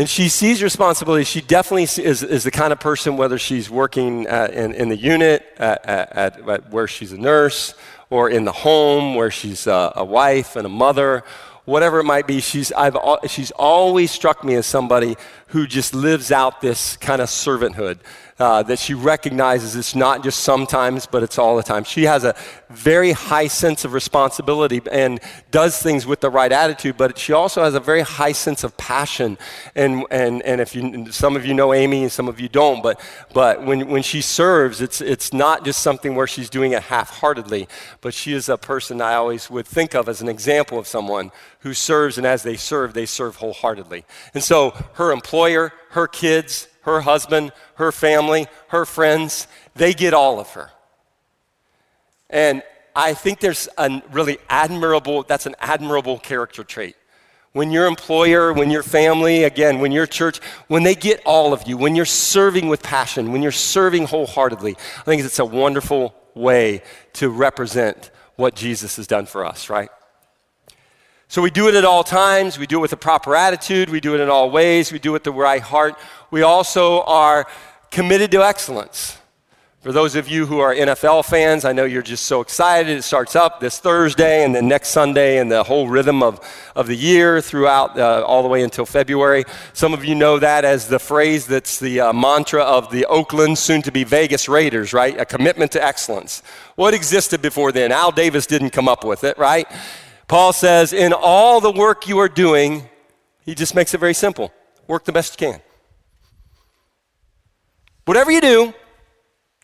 And 0.00 0.08
she 0.08 0.30
sees 0.30 0.62
responsibility. 0.62 1.24
She 1.24 1.42
definitely 1.42 1.82
is, 1.82 2.22
is 2.22 2.42
the 2.42 2.50
kind 2.50 2.72
of 2.72 2.80
person, 2.80 3.18
whether 3.18 3.36
she's 3.36 3.68
working 3.68 4.26
at, 4.28 4.54
in, 4.54 4.72
in 4.72 4.88
the 4.88 4.96
unit, 4.96 5.44
at, 5.58 5.84
at, 5.84 6.48
at, 6.48 6.70
where 6.70 6.88
she's 6.88 7.12
a 7.12 7.18
nurse, 7.18 7.74
or 8.08 8.30
in 8.30 8.46
the 8.46 8.52
home 8.52 9.14
where 9.14 9.30
she's 9.30 9.66
a, 9.66 9.92
a 9.96 10.02
wife 10.02 10.56
and 10.56 10.64
a 10.64 10.70
mother, 10.70 11.22
whatever 11.66 12.00
it 12.00 12.04
might 12.04 12.26
be, 12.26 12.40
she's, 12.40 12.72
I've, 12.72 12.96
she's 13.26 13.50
always 13.50 14.10
struck 14.10 14.42
me 14.42 14.54
as 14.54 14.64
somebody 14.64 15.16
who 15.50 15.66
just 15.66 15.94
lives 15.94 16.32
out 16.32 16.60
this 16.60 16.96
kind 16.96 17.20
of 17.20 17.28
servanthood 17.28 17.98
uh, 18.40 18.62
that 18.62 18.78
she 18.78 18.94
recognizes 18.94 19.76
it's 19.76 19.94
not 19.94 20.24
just 20.24 20.40
sometimes, 20.40 21.04
but 21.04 21.22
it's 21.22 21.38
all 21.38 21.56
the 21.56 21.62
time. 21.62 21.84
She 21.84 22.04
has 22.04 22.24
a 22.24 22.34
very 22.70 23.12
high 23.12 23.48
sense 23.48 23.84
of 23.84 23.92
responsibility 23.92 24.80
and 24.90 25.20
does 25.50 25.80
things 25.80 26.06
with 26.06 26.20
the 26.20 26.30
right 26.30 26.50
attitude, 26.50 26.96
but 26.96 27.18
she 27.18 27.34
also 27.34 27.62
has 27.62 27.74
a 27.74 27.80
very 27.80 28.00
high 28.00 28.32
sense 28.32 28.64
of 28.64 28.74
passion. 28.78 29.36
And, 29.74 30.06
and, 30.10 30.40
and 30.42 30.58
if 30.60 30.74
you, 30.74 31.12
some 31.12 31.36
of 31.36 31.44
you 31.44 31.52
know 31.52 31.74
Amy 31.74 32.02
and 32.02 32.10
some 32.10 32.28
of 32.28 32.40
you 32.40 32.48
don't, 32.48 32.82
but, 32.82 32.98
but 33.34 33.62
when, 33.62 33.88
when 33.88 34.02
she 34.02 34.22
serves, 34.22 34.80
it's, 34.80 35.02
it's 35.02 35.34
not 35.34 35.62
just 35.62 35.82
something 35.82 36.14
where 36.14 36.26
she's 36.26 36.48
doing 36.48 36.72
it 36.72 36.84
half 36.84 37.10
heartedly, 37.10 37.68
but 38.00 38.14
she 38.14 38.32
is 38.32 38.48
a 38.48 38.56
person 38.56 39.02
I 39.02 39.16
always 39.16 39.50
would 39.50 39.66
think 39.66 39.94
of 39.94 40.08
as 40.08 40.22
an 40.22 40.28
example 40.28 40.78
of 40.78 40.86
someone 40.86 41.30
who 41.60 41.74
serves, 41.74 42.16
and 42.16 42.26
as 42.26 42.42
they 42.42 42.56
serve, 42.56 42.94
they 42.94 43.04
serve 43.04 43.36
wholeheartedly. 43.36 44.06
And 44.32 44.42
so 44.42 44.70
her 44.94 45.12
employer, 45.40 45.72
her 45.90 46.06
kids, 46.06 46.68
her 46.82 47.00
husband, 47.00 47.50
her 47.76 47.90
family, 47.90 48.46
her 48.68 48.84
friends, 48.84 49.46
they 49.74 49.94
get 49.94 50.12
all 50.12 50.38
of 50.38 50.50
her. 50.50 50.70
And 52.28 52.62
I 52.94 53.14
think 53.14 53.40
there's 53.40 53.66
a 53.78 54.02
really 54.12 54.36
admirable, 54.50 55.22
that's 55.22 55.46
an 55.46 55.54
admirable 55.58 56.18
character 56.18 56.62
trait. 56.62 56.94
When 57.52 57.70
your 57.70 57.86
employer, 57.86 58.52
when 58.52 58.70
your 58.70 58.82
family, 58.82 59.44
again, 59.44 59.80
when 59.80 59.92
your 59.92 60.06
church, 60.06 60.40
when 60.68 60.82
they 60.82 60.94
get 60.94 61.22
all 61.24 61.54
of 61.54 61.66
you, 61.66 61.78
when 61.78 61.96
you're 61.96 62.04
serving 62.04 62.68
with 62.68 62.82
passion, 62.82 63.32
when 63.32 63.42
you're 63.42 63.50
serving 63.50 64.04
wholeheartedly, 64.04 64.76
I 64.98 65.02
think 65.02 65.22
it's 65.22 65.38
a 65.38 65.44
wonderful 65.44 66.14
way 66.34 66.82
to 67.14 67.30
represent 67.30 68.10
what 68.36 68.54
Jesus 68.54 68.96
has 68.96 69.06
done 69.06 69.24
for 69.24 69.46
us, 69.46 69.70
right? 69.70 69.88
So 71.30 71.40
we 71.42 71.50
do 71.50 71.68
it 71.68 71.76
at 71.76 71.84
all 71.84 72.02
times. 72.02 72.58
We 72.58 72.66
do 72.66 72.78
it 72.78 72.80
with 72.80 72.92
a 72.92 72.96
proper 72.96 73.36
attitude. 73.36 73.88
We 73.88 74.00
do 74.00 74.16
it 74.16 74.20
in 74.20 74.28
all 74.28 74.50
ways. 74.50 74.90
We 74.90 74.98
do 74.98 75.10
it 75.10 75.12
with 75.12 75.22
the 75.22 75.30
right 75.30 75.62
heart. 75.62 75.94
We 76.32 76.42
also 76.42 77.02
are 77.02 77.46
committed 77.92 78.32
to 78.32 78.42
excellence. 78.42 79.16
For 79.80 79.92
those 79.92 80.16
of 80.16 80.28
you 80.28 80.46
who 80.46 80.58
are 80.58 80.74
NFL 80.74 81.24
fans, 81.24 81.64
I 81.64 81.72
know 81.72 81.84
you're 81.84 82.02
just 82.02 82.26
so 82.26 82.40
excited. 82.40 82.98
It 82.98 83.02
starts 83.02 83.36
up 83.36 83.60
this 83.60 83.78
Thursday 83.78 84.42
and 84.42 84.52
then 84.56 84.66
next 84.66 84.88
Sunday 84.88 85.38
and 85.38 85.52
the 85.52 85.62
whole 85.62 85.86
rhythm 85.86 86.20
of, 86.20 86.40
of 86.74 86.88
the 86.88 86.96
year 86.96 87.40
throughout 87.40 87.96
uh, 87.96 88.24
all 88.26 88.42
the 88.42 88.48
way 88.48 88.64
until 88.64 88.84
February. 88.84 89.44
Some 89.72 89.94
of 89.94 90.04
you 90.04 90.16
know 90.16 90.40
that 90.40 90.64
as 90.64 90.88
the 90.88 90.98
phrase 90.98 91.46
that's 91.46 91.78
the 91.78 92.00
uh, 92.00 92.12
mantra 92.12 92.64
of 92.64 92.90
the 92.90 93.06
Oakland, 93.06 93.56
soon 93.56 93.82
to 93.82 93.92
be 93.92 94.02
Vegas 94.02 94.48
Raiders, 94.48 94.92
right? 94.92 95.16
A 95.16 95.24
commitment 95.24 95.70
to 95.72 95.84
excellence. 95.84 96.42
What 96.74 96.92
existed 96.92 97.40
before 97.40 97.70
then? 97.70 97.92
Al 97.92 98.10
Davis 98.10 98.46
didn't 98.48 98.70
come 98.70 98.88
up 98.88 99.04
with 99.04 99.22
it, 99.22 99.38
right? 99.38 99.68
Paul 100.30 100.52
says, 100.52 100.92
in 100.92 101.12
all 101.12 101.60
the 101.60 101.72
work 101.72 102.06
you 102.06 102.20
are 102.20 102.28
doing, 102.28 102.88
he 103.44 103.56
just 103.56 103.74
makes 103.74 103.94
it 103.94 103.98
very 103.98 104.14
simple 104.14 104.52
work 104.86 105.04
the 105.04 105.10
best 105.10 105.40
you 105.40 105.48
can. 105.48 105.60
Whatever 108.04 108.30
you 108.30 108.40
do, 108.40 108.72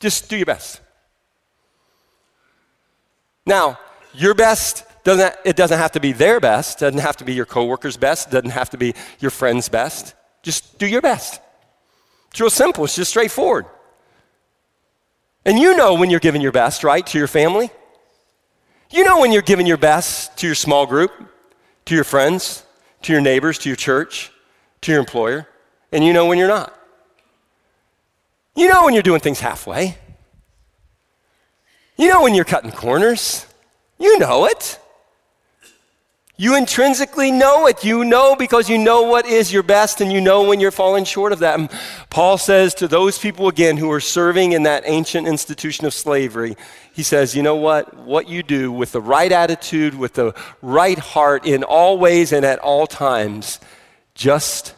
just 0.01 0.29
do 0.29 0.37
your 0.37 0.45
best. 0.45 0.81
Now, 3.47 3.79
your 4.13 4.35
best 4.35 4.85
doesn't 5.05 5.37
it 5.45 5.55
doesn't 5.55 5.79
have 5.79 5.93
to 5.93 6.01
be 6.01 6.11
their 6.11 6.41
best, 6.41 6.81
doesn't 6.81 6.99
have 6.99 7.17
to 7.19 7.25
be 7.25 7.33
your 7.33 7.47
coworker's 7.47 7.97
best, 7.97 8.33
doesn't 8.33 8.51
have 8.51 8.71
to 8.71 8.77
be 8.77 8.93
your 9.21 9.31
friend's 9.31 9.69
best. 9.69 10.17
Just 10.43 10.81
do 10.81 10.87
your 10.89 11.01
best. 11.01 11.41
It's 12.33 12.41
real 12.41 12.51
simple, 12.51 12.83
it's 12.87 12.97
just 12.97 13.11
straightforward. 13.11 13.67
And 15.45 15.61
you 15.61 15.77
know 15.77 15.95
when 15.95 16.11
you're 16.11 16.19
giving 16.19 16.43
your 16.43 16.51
best, 16.51 16.83
right, 16.83 17.07
to 17.07 17.19
your 17.19 17.29
family? 17.29 17.71
You 18.91 19.05
know 19.05 19.19
when 19.19 19.33
you're 19.33 19.43
giving 19.43 19.67
your 19.67 19.77
best 19.77 20.37
to 20.39 20.47
your 20.47 20.55
small 20.55 20.87
group, 20.87 21.11
to 21.87 21.95
your 21.95 22.05
friends, 22.05 22.65
to 23.03 23.13
your 23.13 23.21
neighbors, 23.21 23.59
to 23.59 23.69
your 23.69 23.77
church, 23.77 24.31
to 24.83 24.93
your 24.93 25.01
employer, 25.01 25.49
and 25.91 26.05
you 26.05 26.13
know 26.13 26.27
when 26.27 26.39
you're 26.39 26.49
not. 26.49 26.73
You 28.55 28.69
know 28.69 28.85
when 28.85 28.95
you're 28.95 29.03
doing 29.03 29.21
things 29.21 29.41
halfway. 29.41 29.99
You 31.97 32.09
know 32.09 32.23
when 32.23 32.35
you're 32.35 32.45
cutting 32.45 32.71
corners. 32.71 33.47
You 33.99 34.19
know 34.19 34.47
it. 34.47 34.79
You 36.39 36.55
intrinsically 36.55 37.31
know 37.31 37.67
it. 37.67 37.83
You 37.83 38.05
know 38.05 38.37
because 38.37 38.69
you 38.69 38.77
know 38.77 39.03
what 39.03 39.25
is 39.27 39.51
your 39.51 39.63
best 39.63 40.03
and 40.03 40.13
you 40.13 40.21
know 40.21 40.43
when 40.43 40.61
you're 40.61 40.71
falling 40.71 41.05
short 41.05 41.33
of 41.33 41.39
that. 41.39 41.59
And 41.59 41.71
Paul 42.11 42.37
says 42.37 42.75
to 42.75 42.89
those 42.89 43.19
people 43.19 43.49
again 43.49 43.79
who 43.79 43.91
are 43.91 44.01
serving 44.01 44.53
in 44.53 44.65
that 44.65 44.83
ancient 44.85 45.27
institution 45.27 45.87
of 45.87 45.95
slavery, 45.95 46.57
he 46.93 47.03
says, 47.03 47.35
you 47.35 47.43
know 47.43 47.57
what? 47.57 47.97
What 47.97 48.29
you 48.29 48.43
do 48.43 48.71
with 48.71 48.93
the 48.93 49.01
right 49.01 49.33
attitude, 49.33 49.95
with 49.95 50.13
the 50.13 50.35
right 50.61 50.99
heart, 50.99 51.47
in 51.47 51.65
all 51.65 51.99
ways 51.99 52.33
and 52.33 52.45
at 52.45 52.59
all 52.59 52.87
times, 52.87 53.59
just 54.15 54.75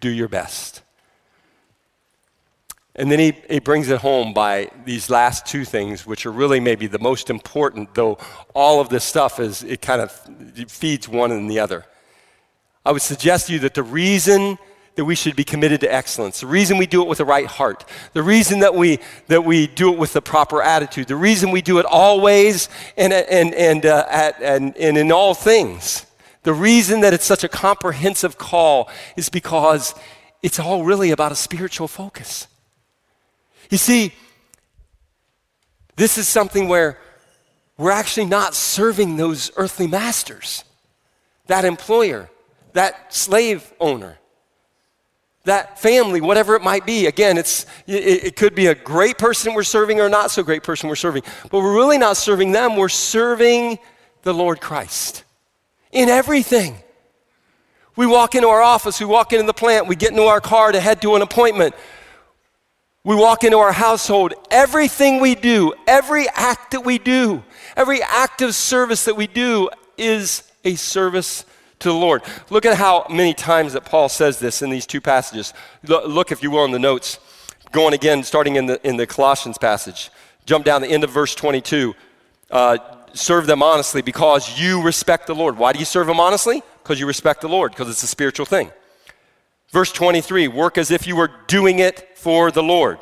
do 0.00 0.10
your 0.10 0.28
best. 0.28 0.82
And 2.98 3.12
then 3.12 3.18
he, 3.18 3.34
he 3.48 3.58
brings 3.60 3.90
it 3.90 4.00
home 4.00 4.32
by 4.32 4.70
these 4.86 5.10
last 5.10 5.44
two 5.44 5.66
things, 5.66 6.06
which 6.06 6.24
are 6.24 6.32
really 6.32 6.60
maybe 6.60 6.86
the 6.86 6.98
most 6.98 7.28
important, 7.28 7.94
though 7.94 8.18
all 8.54 8.80
of 8.80 8.88
this 8.88 9.04
stuff 9.04 9.38
is, 9.38 9.62
it 9.62 9.82
kind 9.82 10.00
of 10.00 10.10
feeds 10.68 11.06
one 11.06 11.30
and 11.30 11.50
the 11.50 11.60
other. 11.60 11.84
I 12.86 12.92
would 12.92 13.02
suggest 13.02 13.48
to 13.48 13.52
you 13.52 13.58
that 13.60 13.74
the 13.74 13.82
reason 13.82 14.56
that 14.94 15.04
we 15.04 15.14
should 15.14 15.36
be 15.36 15.44
committed 15.44 15.80
to 15.80 15.92
excellence, 15.92 16.40
the 16.40 16.46
reason 16.46 16.78
we 16.78 16.86
do 16.86 17.02
it 17.02 17.08
with 17.08 17.18
the 17.18 17.24
right 17.26 17.46
heart, 17.46 17.84
the 18.14 18.22
reason 18.22 18.60
that 18.60 18.74
we, 18.74 18.98
that 19.26 19.44
we 19.44 19.66
do 19.66 19.92
it 19.92 19.98
with 19.98 20.14
the 20.14 20.22
proper 20.22 20.62
attitude, 20.62 21.06
the 21.06 21.16
reason 21.16 21.50
we 21.50 21.60
do 21.60 21.78
it 21.78 21.84
always 21.84 22.70
and, 22.96 23.12
and, 23.12 23.54
and, 23.54 23.84
uh, 23.84 24.06
at, 24.08 24.40
and, 24.40 24.74
and 24.78 24.96
in 24.96 25.12
all 25.12 25.34
things, 25.34 26.06
the 26.44 26.54
reason 26.54 27.00
that 27.00 27.12
it's 27.12 27.26
such 27.26 27.44
a 27.44 27.48
comprehensive 27.48 28.38
call 28.38 28.88
is 29.16 29.28
because 29.28 29.94
it's 30.42 30.58
all 30.58 30.82
really 30.82 31.10
about 31.10 31.30
a 31.30 31.36
spiritual 31.36 31.88
focus. 31.88 32.46
You 33.70 33.78
see, 33.78 34.12
this 35.96 36.18
is 36.18 36.28
something 36.28 36.68
where 36.68 36.98
we're 37.78 37.90
actually 37.90 38.26
not 38.26 38.54
serving 38.54 39.16
those 39.16 39.50
earthly 39.56 39.86
masters, 39.86 40.64
that 41.46 41.64
employer, 41.64 42.30
that 42.72 43.12
slave 43.12 43.72
owner, 43.80 44.18
that 45.44 45.78
family, 45.78 46.20
whatever 46.20 46.56
it 46.56 46.62
might 46.62 46.84
be. 46.84 47.06
Again, 47.06 47.38
it's, 47.38 47.66
it, 47.86 48.24
it, 48.24 48.36
could 48.36 48.54
be 48.54 48.66
a 48.66 48.74
great 48.74 49.16
person 49.16 49.54
we're 49.54 49.62
serving 49.62 50.00
or 50.00 50.08
not 50.08 50.30
so 50.30 50.42
great 50.42 50.62
person 50.62 50.88
we're 50.88 50.96
serving, 50.96 51.22
but 51.50 51.60
we're 51.60 51.74
really 51.74 51.98
not 51.98 52.16
serving 52.16 52.52
them. 52.52 52.76
We're 52.76 52.88
serving 52.88 53.78
the 54.22 54.34
Lord 54.34 54.60
Christ 54.60 55.24
in 55.92 56.08
everything. 56.08 56.76
We 57.94 58.06
walk 58.06 58.34
into 58.34 58.48
our 58.48 58.60
office, 58.60 59.00
we 59.00 59.06
walk 59.06 59.32
into 59.32 59.46
the 59.46 59.54
plant, 59.54 59.86
we 59.86 59.96
get 59.96 60.10
into 60.10 60.24
our 60.24 60.40
car 60.40 60.70
to 60.72 60.80
head 60.80 61.00
to 61.02 61.14
an 61.14 61.22
appointment. 61.22 61.74
We 63.06 63.14
walk 63.14 63.44
into 63.44 63.58
our 63.58 63.70
household, 63.70 64.34
everything 64.50 65.20
we 65.20 65.36
do, 65.36 65.74
every 65.86 66.26
act 66.34 66.72
that 66.72 66.80
we 66.80 66.98
do, 66.98 67.44
every 67.76 68.02
act 68.02 68.42
of 68.42 68.52
service 68.52 69.04
that 69.04 69.14
we 69.14 69.28
do 69.28 69.70
is 69.96 70.42
a 70.64 70.74
service 70.74 71.44
to 71.78 71.90
the 71.90 71.94
Lord. 71.94 72.22
Look 72.50 72.66
at 72.66 72.76
how 72.76 73.06
many 73.08 73.32
times 73.32 73.74
that 73.74 73.84
Paul 73.84 74.08
says 74.08 74.40
this 74.40 74.60
in 74.60 74.70
these 74.70 74.86
two 74.86 75.00
passages. 75.00 75.54
Look, 75.84 76.32
if 76.32 76.42
you 76.42 76.50
will, 76.50 76.64
in 76.64 76.72
the 76.72 76.80
notes. 76.80 77.20
Going 77.70 77.94
again, 77.94 78.24
starting 78.24 78.56
in 78.56 78.66
the, 78.66 78.84
in 78.84 78.96
the 78.96 79.06
Colossians 79.06 79.56
passage. 79.56 80.10
Jump 80.44 80.64
down 80.64 80.82
the 80.82 80.88
end 80.88 81.04
of 81.04 81.10
verse 81.10 81.32
22. 81.36 81.94
Uh, 82.50 82.78
serve 83.12 83.46
them 83.46 83.62
honestly 83.62 84.02
because 84.02 84.58
you 84.58 84.82
respect 84.82 85.28
the 85.28 85.34
Lord. 85.36 85.58
Why 85.58 85.72
do 85.72 85.78
you 85.78 85.84
serve 85.84 86.08
them 86.08 86.18
honestly? 86.18 86.60
Because 86.82 86.98
you 86.98 87.06
respect 87.06 87.40
the 87.40 87.48
Lord, 87.48 87.70
because 87.70 87.88
it's 87.88 88.02
a 88.02 88.08
spiritual 88.08 88.46
thing. 88.46 88.72
Verse 89.70 89.92
23 89.92 90.48
work 90.48 90.78
as 90.78 90.90
if 90.90 91.06
you 91.06 91.16
were 91.16 91.30
doing 91.46 91.78
it 91.78 92.16
for 92.16 92.50
the 92.50 92.62
Lord. 92.62 92.98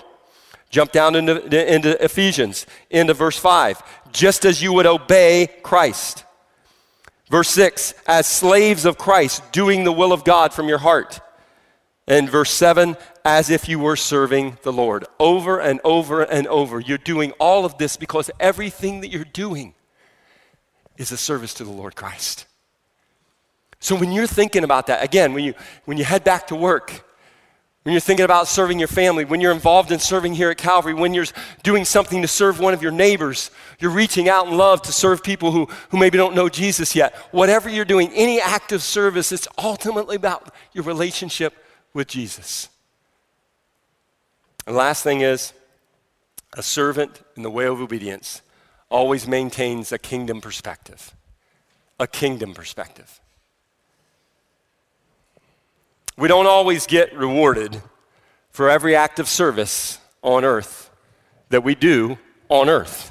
Jump 0.70 0.90
down 0.90 1.14
into, 1.14 1.72
into 1.72 2.02
Ephesians, 2.02 2.66
into 2.90 3.14
verse 3.14 3.38
5. 3.38 3.82
Just 4.12 4.44
as 4.44 4.60
you 4.60 4.72
would 4.72 4.86
obey 4.86 5.48
Christ. 5.62 6.24
Verse 7.30 7.48
6, 7.50 7.94
as 8.06 8.26
slaves 8.26 8.84
of 8.84 8.98
Christ, 8.98 9.52
doing 9.52 9.84
the 9.84 9.92
will 9.92 10.12
of 10.12 10.24
God 10.24 10.52
from 10.52 10.68
your 10.68 10.78
heart. 10.78 11.20
And 12.06 12.28
verse 12.28 12.50
7, 12.50 12.96
as 13.24 13.50
if 13.50 13.68
you 13.68 13.78
were 13.78 13.96
serving 13.96 14.58
the 14.62 14.72
Lord. 14.72 15.06
Over 15.18 15.58
and 15.58 15.80
over 15.84 16.22
and 16.22 16.46
over. 16.48 16.80
You're 16.80 16.98
doing 16.98 17.32
all 17.38 17.64
of 17.64 17.78
this 17.78 17.96
because 17.96 18.30
everything 18.38 19.00
that 19.00 19.08
you're 19.08 19.24
doing 19.24 19.74
is 20.96 21.12
a 21.12 21.16
service 21.16 21.54
to 21.54 21.64
the 21.64 21.70
Lord 21.70 21.96
Christ. 21.96 22.46
So 23.84 23.94
when 23.94 24.12
you're 24.12 24.26
thinking 24.26 24.64
about 24.64 24.86
that, 24.86 25.04
again, 25.04 25.34
when 25.34 25.44
you, 25.44 25.52
when 25.84 25.98
you 25.98 26.04
head 26.04 26.24
back 26.24 26.46
to 26.46 26.56
work, 26.56 27.04
when 27.82 27.92
you're 27.92 28.00
thinking 28.00 28.24
about 28.24 28.48
serving 28.48 28.78
your 28.78 28.88
family, 28.88 29.26
when 29.26 29.42
you're 29.42 29.52
involved 29.52 29.92
in 29.92 29.98
serving 29.98 30.32
here 30.32 30.48
at 30.48 30.56
Calvary, 30.56 30.94
when 30.94 31.12
you're 31.12 31.26
doing 31.62 31.84
something 31.84 32.22
to 32.22 32.26
serve 32.26 32.58
one 32.58 32.72
of 32.72 32.80
your 32.80 32.92
neighbors, 32.92 33.50
you're 33.78 33.90
reaching 33.90 34.26
out 34.26 34.46
in 34.46 34.56
love 34.56 34.80
to 34.80 34.92
serve 34.92 35.22
people 35.22 35.52
who, 35.52 35.66
who 35.90 35.98
maybe 35.98 36.16
don't 36.16 36.34
know 36.34 36.48
Jesus 36.48 36.96
yet. 36.96 37.14
Whatever 37.30 37.68
you're 37.68 37.84
doing, 37.84 38.10
any 38.14 38.40
act 38.40 38.72
of 38.72 38.82
service, 38.82 39.32
it's 39.32 39.46
ultimately 39.58 40.16
about 40.16 40.54
your 40.72 40.84
relationship 40.84 41.52
with 41.92 42.08
Jesus. 42.08 42.70
And 44.66 44.74
last 44.74 45.02
thing 45.02 45.20
is, 45.20 45.52
a 46.54 46.62
servant 46.62 47.20
in 47.36 47.42
the 47.42 47.50
way 47.50 47.66
of 47.66 47.82
obedience 47.82 48.40
always 48.88 49.28
maintains 49.28 49.92
a 49.92 49.98
kingdom 49.98 50.40
perspective. 50.40 51.14
A 52.00 52.06
kingdom 52.06 52.54
perspective. 52.54 53.20
We 56.16 56.28
don't 56.28 56.46
always 56.46 56.86
get 56.86 57.16
rewarded 57.16 57.82
for 58.50 58.70
every 58.70 58.94
act 58.94 59.18
of 59.18 59.28
service 59.28 59.98
on 60.22 60.44
earth 60.44 60.90
that 61.48 61.64
we 61.64 61.74
do 61.74 62.18
on 62.48 62.68
earth. 62.68 63.10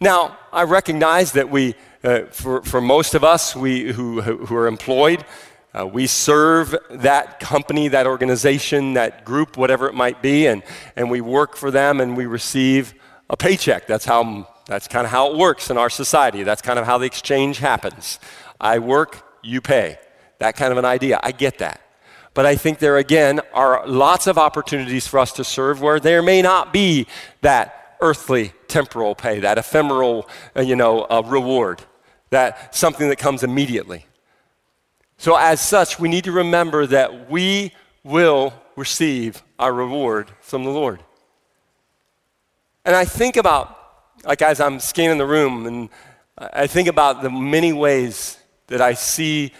Now, 0.00 0.38
I 0.52 0.62
recognize 0.64 1.32
that 1.32 1.50
we, 1.50 1.74
uh, 2.02 2.22
for, 2.30 2.62
for 2.62 2.80
most 2.80 3.14
of 3.14 3.22
us 3.22 3.54
we, 3.54 3.92
who, 3.92 4.22
who 4.22 4.56
are 4.56 4.66
employed, 4.66 5.24
uh, 5.72 5.86
we 5.86 6.06
serve 6.06 6.74
that 6.90 7.40
company, 7.40 7.88
that 7.88 8.06
organization, 8.06 8.94
that 8.94 9.24
group, 9.24 9.56
whatever 9.56 9.88
it 9.88 9.94
might 9.94 10.22
be, 10.22 10.46
and, 10.46 10.62
and 10.96 11.10
we 11.10 11.20
work 11.20 11.56
for 11.56 11.70
them 11.70 12.00
and 12.00 12.16
we 12.16 12.26
receive 12.26 12.94
a 13.28 13.36
paycheck. 13.36 13.86
That's, 13.86 14.04
how, 14.04 14.48
that's 14.66 14.88
kind 14.88 15.04
of 15.04 15.10
how 15.10 15.32
it 15.32 15.36
works 15.36 15.70
in 15.70 15.76
our 15.76 15.90
society. 15.90 16.44
That's 16.44 16.62
kind 16.62 16.78
of 16.78 16.86
how 16.86 16.98
the 16.98 17.06
exchange 17.06 17.58
happens. 17.58 18.18
I 18.60 18.78
work, 18.78 19.22
you 19.42 19.60
pay. 19.60 19.98
That 20.38 20.56
kind 20.56 20.72
of 20.72 20.78
an 20.78 20.84
idea. 20.84 21.20
I 21.22 21.32
get 21.32 21.58
that. 21.58 21.80
But 22.34 22.46
I 22.46 22.56
think 22.56 22.80
there 22.80 22.96
again 22.96 23.40
are 23.52 23.86
lots 23.86 24.26
of 24.26 24.38
opportunities 24.38 25.06
for 25.06 25.20
us 25.20 25.32
to 25.32 25.44
serve 25.44 25.80
where 25.80 26.00
there 26.00 26.20
may 26.20 26.42
not 26.42 26.72
be 26.72 27.06
that 27.42 27.96
earthly 28.00 28.52
temporal 28.66 29.14
pay, 29.14 29.40
that 29.40 29.56
ephemeral, 29.56 30.28
uh, 30.56 30.60
you 30.60 30.74
know, 30.74 31.02
uh, 31.02 31.22
reward, 31.24 31.82
that 32.30 32.74
something 32.74 33.08
that 33.08 33.16
comes 33.16 33.44
immediately. 33.44 34.06
So 35.16 35.36
as 35.36 35.60
such, 35.60 36.00
we 36.00 36.08
need 36.08 36.24
to 36.24 36.32
remember 36.32 36.86
that 36.86 37.30
we 37.30 37.72
will 38.02 38.52
receive 38.76 39.42
our 39.58 39.72
reward 39.72 40.30
from 40.40 40.64
the 40.64 40.70
Lord. 40.70 41.00
And 42.84 42.96
I 42.96 43.04
think 43.04 43.36
about, 43.36 43.78
like 44.24 44.42
as 44.42 44.60
I'm 44.60 44.80
scanning 44.80 45.18
the 45.18 45.26
room, 45.26 45.66
and 45.66 45.88
I 46.36 46.66
think 46.66 46.88
about 46.88 47.22
the 47.22 47.30
many 47.30 47.72
ways 47.72 48.38
that 48.66 48.80
I 48.80 48.94
see 48.94 49.52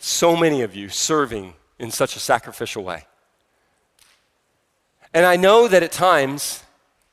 so 0.00 0.34
many 0.34 0.62
of 0.62 0.74
you 0.74 0.88
serving 0.88 1.54
in 1.78 1.90
such 1.90 2.16
a 2.16 2.18
sacrificial 2.18 2.82
way. 2.82 3.04
And 5.14 5.24
I 5.26 5.36
know 5.36 5.68
that 5.68 5.82
at 5.82 5.92
times 5.92 6.62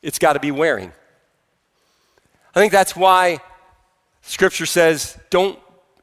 it's 0.01 0.17
got 0.17 0.33
to 0.33 0.39
be 0.39 0.51
wearing. 0.51 0.91
I 2.55 2.59
think 2.59 2.71
that's 2.71 2.95
why 2.95 3.39
Scripture 4.21 4.65
says, 4.65 5.17
don't 5.29 5.59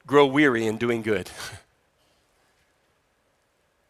grow 0.06 0.26
weary 0.26 0.66
in 0.66 0.76
doing 0.76 1.02
good. 1.02 1.30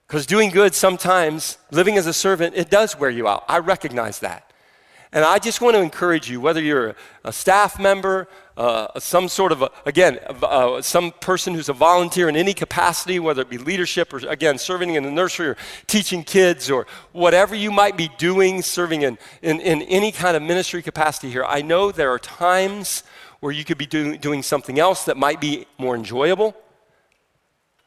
Because 0.07 0.27
doing 0.27 0.51
good 0.51 0.77
sometimes, 0.77 1.59
living 1.73 1.97
as 1.97 2.07
a 2.07 2.13
servant, 2.13 2.55
it 2.55 2.71
does 2.71 2.97
wear 2.97 3.11
you 3.11 3.27
out. 3.27 3.45
I 3.49 3.59
recognize 3.59 4.21
that. 4.21 4.53
And 5.15 5.25
I 5.25 5.39
just 5.39 5.61
want 5.61 5.77
to 5.77 5.81
encourage 5.81 6.29
you, 6.29 6.41
whether 6.41 6.61
you're 6.61 6.97
a 7.25 7.33
staff 7.33 7.79
member, 7.79 8.27
uh, 8.57 8.99
some 8.99 9.29
sort 9.29 9.53
of, 9.53 9.63
a, 9.63 9.71
again, 9.87 10.19
uh, 10.43 10.83
some 10.83 11.13
person 11.13 11.55
who's 11.55 11.69
a 11.69 11.73
volunteer 11.73 12.29
in 12.29 12.35
any 12.35 12.53
capacity, 12.53 13.21
whether 13.21 13.43
it 13.43 13.49
be 13.49 13.57
leadership 13.57 14.13
or, 14.13 14.17
again, 14.29 14.59
serving 14.59 14.97
in 14.97 15.05
the 15.05 15.13
nursery 15.13 15.51
or 15.51 15.57
teaching 15.87 16.25
kids 16.25 16.69
or 16.69 16.89
whatever 17.13 17.55
you 17.55 17.71
might 17.71 17.97
be 17.97 18.11
doing, 18.19 18.61
serving 18.61 19.03
in, 19.03 19.17
in, 19.41 19.61
in 19.61 19.83
any 19.83 20.11
kind 20.11 20.37
of 20.37 20.43
ministry 20.43 20.83
capacity 20.83 21.31
here, 21.31 21.45
I 21.45 21.63
know 21.63 21.93
there 21.93 22.11
are 22.11 22.19
times 22.19 23.05
where 23.39 23.53
you 23.53 23.65
could 23.65 23.79
be 23.79 23.87
do, 23.87 24.17
doing 24.17 24.43
something 24.43 24.81
else 24.81 25.05
that 25.05 25.17
might 25.17 25.41
be 25.41 25.67
more 25.79 25.95
enjoyable. 25.95 26.57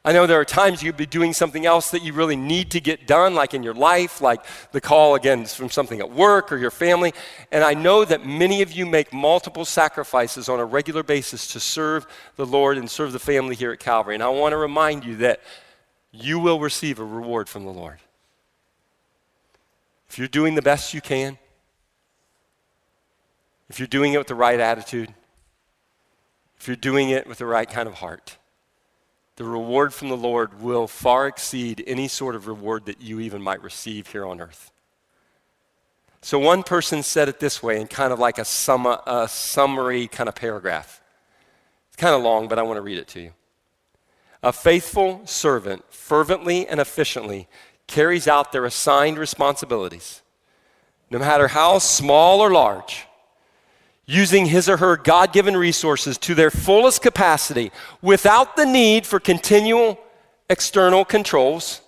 I 0.08 0.14
know 0.14 0.26
there 0.26 0.40
are 0.40 0.46
times 0.46 0.82
you'd 0.82 0.96
be 0.96 1.06
doing 1.06 1.34
something 1.34 1.66
else 1.66 1.92
that 1.92 2.02
you 2.02 2.14
really 2.14 2.38
need 2.38 2.72
to 2.72 2.80
get 2.80 3.08
done, 3.08 3.36
like 3.36 3.54
in 3.54 3.62
your 3.62 3.74
life, 3.74 4.22
like 4.22 4.40
the 4.72 4.80
call 4.80 5.16
again 5.16 5.44
from 5.44 5.70
something 5.70 6.00
at 6.00 6.10
work 6.10 6.50
or 6.50 6.56
your 6.56 6.72
family. 6.72 7.14
And 7.52 7.62
I 7.62 7.74
know 7.74 8.06
that 8.06 8.26
many 8.26 8.62
of 8.62 8.72
you 8.72 8.86
make 8.86 9.12
multiple 9.12 9.66
sacrifices 9.66 10.48
on 10.48 10.62
a 10.62 10.66
regular 10.66 11.04
basis 11.04 11.48
to 11.48 11.60
serve 11.60 12.08
the 12.38 12.46
Lord 12.46 12.78
and 12.78 12.90
serve 12.90 13.12
the 13.12 13.20
family 13.20 13.54
here 13.54 13.74
at 13.74 13.82
Calvary. 13.82 14.14
And 14.14 14.24
I 14.24 14.30
want 14.30 14.54
to 14.54 14.58
remind 14.58 15.04
you 15.04 15.18
that 15.18 15.42
you 16.14 16.40
will 16.40 16.62
receive 16.62 17.00
a 17.00 17.04
reward 17.04 17.50
from 17.50 17.66
the 17.66 17.74
Lord. 17.74 18.00
If 20.08 20.18
you're 20.18 20.30
doing 20.30 20.56
the 20.56 20.62
best 20.62 20.94
you 20.94 21.02
can, 21.02 21.38
if 23.68 23.78
you're 23.78 23.90
doing 23.90 24.14
it 24.14 24.20
with 24.20 24.28
the 24.28 24.36
right 24.36 24.62
attitude, 24.62 25.14
if 26.58 26.66
you're 26.66 26.78
doing 26.78 27.10
it 27.10 27.28
with 27.28 27.40
the 27.40 27.46
right 27.46 27.70
kind 27.70 27.90
of 27.90 27.96
heart 27.96 28.38
the 29.38 29.44
reward 29.44 29.94
from 29.94 30.10
the 30.10 30.18
Lord 30.18 30.62
will 30.62 30.88
far 30.88 31.28
exceed 31.28 31.84
any 31.88 32.08
sort 32.08 32.36
of 32.36 32.48
reward 32.48 32.86
that 32.88 33.02
you 33.02 33.20
even 33.20 33.42
might 33.42 33.62
receive 33.62 34.08
here 34.08 34.26
on 34.26 34.42
earth. 34.42 34.72
So, 36.22 36.40
one 36.40 36.64
person 36.64 37.04
said 37.04 37.30
it 37.30 37.40
this 37.40 37.62
way 37.62 37.80
in 37.80 37.88
kind 37.88 38.12
of 38.12 38.20
like 38.20 38.40
a, 38.40 38.46
sum- 38.46 38.86
a 38.86 39.28
summary 39.30 40.08
kind 40.08 40.28
of 40.28 40.36
paragraph. 40.36 41.02
It's 41.88 41.96
kind 41.96 42.16
of 42.16 42.24
long, 42.24 42.48
but 42.48 42.58
I 42.58 42.64
want 42.64 42.78
to 42.78 42.82
read 42.82 42.98
it 42.98 43.08
to 43.10 43.22
you. 43.22 43.32
A 44.42 44.52
faithful 44.52 45.22
servant 45.26 45.86
fervently 45.90 46.68
and 46.68 46.80
efficiently 46.80 47.48
carries 47.86 48.28
out 48.28 48.52
their 48.52 48.66
assigned 48.66 49.20
responsibilities, 49.20 50.22
no 51.12 51.20
matter 51.20 51.48
how 51.48 51.78
small 51.78 52.42
or 52.42 52.52
large 52.52 53.07
using 54.08 54.46
his 54.46 54.70
or 54.70 54.78
her 54.78 54.96
God 54.96 55.34
given 55.34 55.56
resources 55.56 56.18
to 56.20 56.34
their 56.34 56.50
fullest 56.50 57.02
capacity 57.02 57.72
without 58.02 58.56
the 58.56 58.66
need 58.66 59.06
for 59.06 59.20
continual 59.20 60.00
external 60.50 61.04
controls 61.04 61.82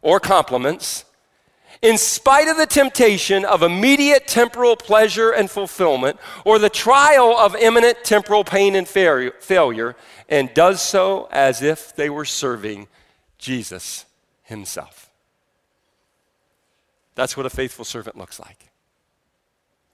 or 0.00 0.18
compliments, 0.18 1.04
in 1.82 1.98
spite 1.98 2.48
of 2.48 2.56
the 2.56 2.66
temptation 2.66 3.44
of 3.44 3.62
immediate 3.62 4.26
temporal 4.26 4.74
pleasure 4.74 5.30
and 5.30 5.50
fulfillment 5.50 6.18
or 6.44 6.58
the 6.58 6.70
trial 6.70 7.36
of 7.38 7.54
imminent 7.54 8.02
temporal 8.04 8.42
pain 8.42 8.74
and 8.74 8.88
failure, 8.88 9.96
and 10.28 10.54
does 10.54 10.82
so 10.82 11.28
as 11.30 11.60
if 11.62 11.94
they 11.94 12.08
were 12.08 12.24
serving 12.24 12.88
Jesus 13.36 14.06
himself. 14.42 15.10
That's 17.14 17.36
what 17.36 17.44
a 17.44 17.50
faithful 17.50 17.84
servant 17.84 18.16
looks 18.16 18.40
like. 18.40 18.69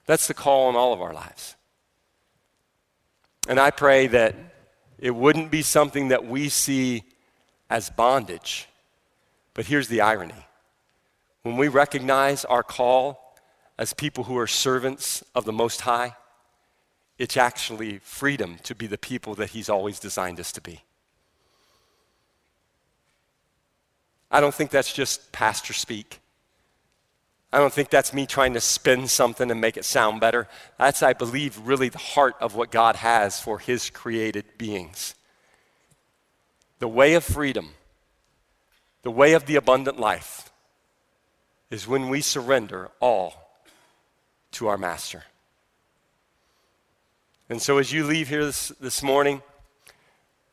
That's 0.07 0.29
the 0.29 0.35
call 0.35 0.71
in 0.71 0.77
all 0.77 0.93
of 0.93 1.03
our 1.03 1.13
lives. 1.13 1.57
And 3.49 3.61
I 3.61 3.71
pray 3.71 4.07
that 4.09 4.35
it 4.99 5.11
wouldn't 5.15 5.51
be 5.51 5.63
something 5.63 6.09
that 6.09 6.27
we 6.27 6.49
see 6.49 7.05
as 7.69 7.91
bondage. 7.91 8.69
But 9.55 9.67
here's 9.67 9.89
the 9.89 10.01
irony 10.01 10.47
when 11.43 11.57
we 11.57 11.69
recognize 11.69 12.45
our 12.45 12.65
call 12.65 13.37
as 13.79 13.93
people 13.93 14.25
who 14.25 14.37
are 14.37 14.49
servants 14.49 15.23
of 15.35 15.45
the 15.45 15.53
Most 15.53 15.83
High, 15.83 16.17
it's 17.19 17.37
actually 17.37 17.99
freedom 17.99 18.57
to 18.65 18.75
be 18.75 18.87
the 18.87 18.99
people 18.99 19.35
that 19.37 19.51
He's 19.51 19.69
always 19.69 20.01
designed 20.01 20.41
us 20.41 20.51
to 20.53 20.61
be. 20.61 20.83
I 24.31 24.41
don't 24.41 24.55
think 24.55 24.71
that's 24.71 24.93
just 24.93 25.31
pastor 25.31 25.73
speak. 25.73 26.21
I 27.53 27.59
don't 27.59 27.73
think 27.73 27.91
that's 27.91 28.13
me 28.13 28.27
trying 28.27 28.55
to 28.55 28.61
spin 28.61 29.07
something 29.07 29.51
and 29.51 29.61
make 29.61 29.77
it 29.77 29.85
sound 29.85 30.21
better. 30.21 30.49
That's, 30.79 31.03
I 31.03 31.13
believe, 31.13 31.59
really 31.59 31.89
the 31.89 31.99
heart 31.99 32.35
of 32.41 32.55
what 32.55 32.71
God 32.71 32.97
has 32.97 33.41
for 33.41 33.59
his 33.59 33.89
created 33.89 34.45
beings. 34.59 35.15
The 36.81 36.89
way 36.89 37.15
of 37.15 37.25
freedom, 37.25 37.71
the 39.03 39.11
way 39.11 39.33
of 39.33 39.47
the 39.47 39.57
abundant 39.57 39.99
life, 39.99 40.51
is 41.71 41.87
when 41.87 42.09
we 42.09 42.21
surrender 42.21 42.91
all 43.01 43.61
to 44.53 44.69
our 44.69 44.79
Master. 44.79 45.25
And 47.49 47.63
so, 47.63 47.79
as 47.79 47.93
you 47.93 48.05
leave 48.05 48.29
here 48.29 48.45
this, 48.45 48.69
this 48.81 49.03
morning, 49.03 49.41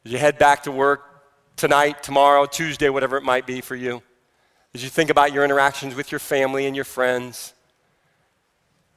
as 0.05 0.11
you 0.11 0.19
head 0.19 0.37
back 0.37 0.63
to 0.63 0.71
work 0.71 1.01
tonight, 1.55 2.03
tomorrow, 2.03 2.45
Tuesday, 2.45 2.89
whatever 2.89 3.17
it 3.17 3.23
might 3.23 3.47
be 3.47 3.61
for 3.61 3.75
you, 3.75 4.03
as 4.75 4.83
you 4.83 4.89
think 4.89 5.09
about 5.09 5.31
your 5.31 5.43
interactions 5.43 5.93
with 5.93 6.11
your 6.11 6.19
family 6.19 6.65
and 6.65 6.75
your 6.75 6.85
friends, 6.85 7.53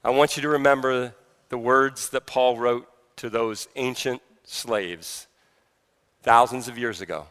I 0.03 0.11
want 0.11 0.37
you 0.37 0.43
to 0.43 0.49
remember 0.49 1.15
the 1.51 1.59
words 1.59 2.09
that 2.11 2.27
Paul 2.27 2.57
wrote 2.57 2.89
to 3.17 3.29
those 3.29 3.69
ancient 3.77 4.23
slaves 4.45 5.27
thousands 6.23 6.69
of 6.69 6.79
years 6.79 7.01
ago. 7.01 7.27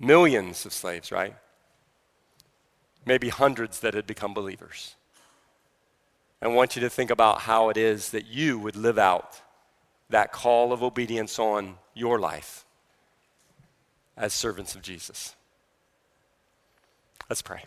Millions 0.00 0.66
of 0.66 0.72
slaves, 0.72 1.12
right? 1.12 1.34
Maybe 3.04 3.28
hundreds 3.28 3.80
that 3.80 3.94
had 3.94 4.06
become 4.06 4.34
believers. 4.34 4.96
I 6.42 6.48
want 6.48 6.76
you 6.76 6.82
to 6.82 6.90
think 6.90 7.10
about 7.10 7.40
how 7.42 7.68
it 7.68 7.76
is 7.76 8.10
that 8.10 8.26
you 8.26 8.58
would 8.58 8.76
live 8.76 8.98
out 8.98 9.40
that 10.10 10.32
call 10.32 10.72
of 10.72 10.82
obedience 10.82 11.38
on 11.38 11.76
your 11.94 12.18
life 12.18 12.64
as 14.16 14.32
servants 14.32 14.74
of 14.74 14.82
Jesus. 14.82 15.34
Let's 17.28 17.42
pray. 17.42 17.62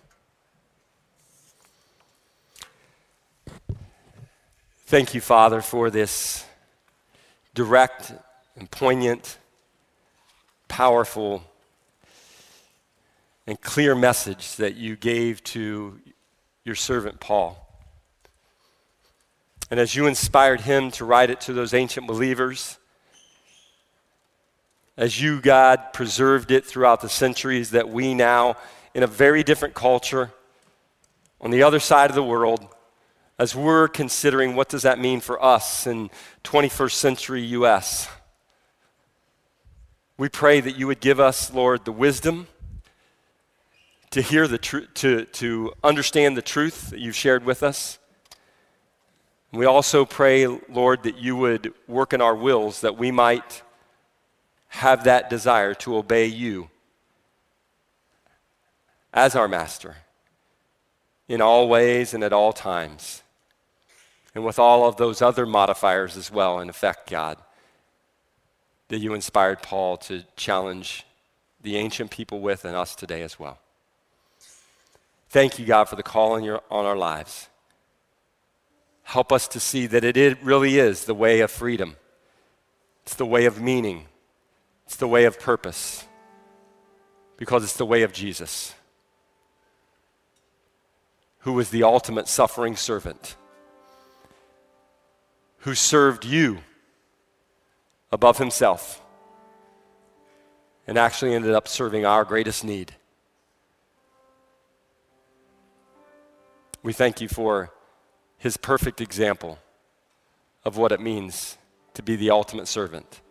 Thank 4.87 5.13
you, 5.13 5.21
Father, 5.21 5.61
for 5.61 5.91
this 5.91 6.45
direct 7.53 8.11
and 8.55 8.69
poignant, 8.71 9.37
powerful, 10.67 11.43
and 13.45 13.61
clear 13.61 13.93
message 13.93 14.55
that 14.55 14.75
you 14.75 14.95
gave 14.95 15.43
to 15.43 15.99
your 16.65 16.75
servant 16.75 17.19
Paul. 17.19 17.67
And 19.69 19.79
as 19.79 19.95
you 19.95 20.07
inspired 20.07 20.61
him 20.61 20.89
to 20.91 21.05
write 21.05 21.29
it 21.29 21.39
to 21.41 21.53
those 21.53 21.73
ancient 21.73 22.07
believers, 22.07 22.79
as 24.97 25.21
you, 25.21 25.39
God, 25.39 25.93
preserved 25.93 26.51
it 26.51 26.65
throughout 26.65 27.01
the 27.01 27.09
centuries, 27.09 27.69
that 27.71 27.89
we 27.89 28.13
now, 28.13 28.57
in 28.93 29.03
a 29.03 29.07
very 29.07 29.43
different 29.43 29.73
culture, 29.73 30.31
on 31.39 31.51
the 31.51 31.63
other 31.63 31.79
side 31.79 32.09
of 32.09 32.15
the 32.15 32.23
world, 32.23 32.67
as 33.39 33.55
we're 33.55 33.87
considering 33.87 34.55
what 34.55 34.69
does 34.69 34.83
that 34.83 34.99
mean 34.99 35.19
for 35.19 35.43
us 35.43 35.87
in 35.87 36.09
21st 36.43 36.91
century 36.91 37.41
US, 37.45 38.07
we 40.17 40.29
pray 40.29 40.61
that 40.61 40.77
you 40.77 40.85
would 40.85 40.99
give 40.99 41.19
us, 41.19 41.51
Lord, 41.51 41.85
the 41.85 41.91
wisdom 41.91 42.47
to 44.11 44.21
hear 44.21 44.47
the 44.47 44.57
truth, 44.57 44.93
to, 44.95 45.25
to 45.25 45.73
understand 45.83 46.37
the 46.37 46.41
truth 46.41 46.91
that 46.91 46.99
you've 46.99 47.15
shared 47.15 47.43
with 47.43 47.63
us. 47.63 47.97
We 49.51 49.65
also 49.65 50.05
pray, 50.05 50.45
Lord, 50.45 51.03
that 51.03 51.17
you 51.17 51.35
would 51.37 51.73
work 51.87 52.13
in 52.13 52.21
our 52.21 52.35
wills 52.35 52.81
that 52.81 52.97
we 52.97 53.09
might 53.09 53.63
have 54.67 55.05
that 55.05 55.29
desire 55.29 55.73
to 55.73 55.97
obey 55.97 56.27
you 56.27 56.69
as 59.13 59.35
our 59.35 59.47
master 59.47 59.97
in 61.27 61.41
all 61.41 61.67
ways 61.69 62.13
and 62.13 62.23
at 62.23 62.33
all 62.33 62.53
times. 62.53 63.23
And 64.33 64.45
with 64.45 64.59
all 64.59 64.87
of 64.87 64.97
those 64.97 65.21
other 65.21 65.45
modifiers 65.45 66.15
as 66.15 66.31
well, 66.31 66.59
in 66.59 66.69
effect, 66.69 67.09
God, 67.09 67.37
that 68.87 68.99
you 68.99 69.13
inspired 69.13 69.61
Paul 69.61 69.97
to 69.97 70.23
challenge 70.35 71.05
the 71.61 71.77
ancient 71.77 72.11
people 72.11 72.39
with 72.39 72.65
and 72.65 72.75
us 72.75 72.95
today 72.95 73.21
as 73.21 73.39
well. 73.39 73.59
Thank 75.29 75.59
you, 75.59 75.65
God, 75.65 75.85
for 75.85 75.95
the 75.95 76.03
call 76.03 76.33
on, 76.33 76.43
your, 76.43 76.61
on 76.69 76.85
our 76.85 76.97
lives. 76.97 77.47
Help 79.03 79.31
us 79.31 79.47
to 79.49 79.59
see 79.59 79.87
that 79.87 80.03
it 80.03 80.43
really 80.43 80.77
is 80.77 81.05
the 81.05 81.13
way 81.13 81.39
of 81.41 81.51
freedom, 81.51 81.95
it's 83.03 83.15
the 83.15 83.25
way 83.25 83.45
of 83.45 83.61
meaning, 83.61 84.05
it's 84.85 84.97
the 84.97 85.07
way 85.07 85.25
of 85.25 85.39
purpose 85.39 86.05
because 87.37 87.63
it's 87.63 87.77
the 87.77 87.85
way 87.85 88.03
of 88.03 88.13
Jesus, 88.13 88.75
who 91.41 91.53
was 91.53 91.69
the 91.69 91.83
ultimate 91.83 92.27
suffering 92.27 92.75
servant, 92.75 93.35
who 95.59 95.75
served 95.75 96.25
you 96.25 96.59
above 98.11 98.37
himself 98.37 99.01
and 100.87 100.97
actually 100.97 101.33
ended 101.33 101.53
up 101.53 101.67
serving 101.67 102.05
our 102.05 102.25
greatest 102.25 102.63
need. 102.63 102.93
We 106.83 106.93
thank 106.93 107.21
you 107.21 107.27
for 107.27 107.71
his 108.37 108.57
perfect 108.57 109.01
example 109.01 109.59
of 110.65 110.77
what 110.77 110.91
it 110.91 110.99
means 110.99 111.57
to 111.93 112.03
be 112.03 112.15
the 112.15 112.31
ultimate 112.31 112.67
servant. 112.67 113.21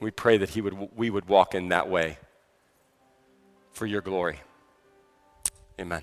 We 0.00 0.10
pray 0.10 0.38
that 0.38 0.50
he 0.50 0.60
would, 0.60 0.96
we 0.96 1.10
would 1.10 1.28
walk 1.28 1.54
in 1.54 1.68
that 1.68 1.88
way 1.88 2.18
for 3.72 3.86
your 3.86 4.00
glory. 4.00 4.40
Amen. 5.78 6.02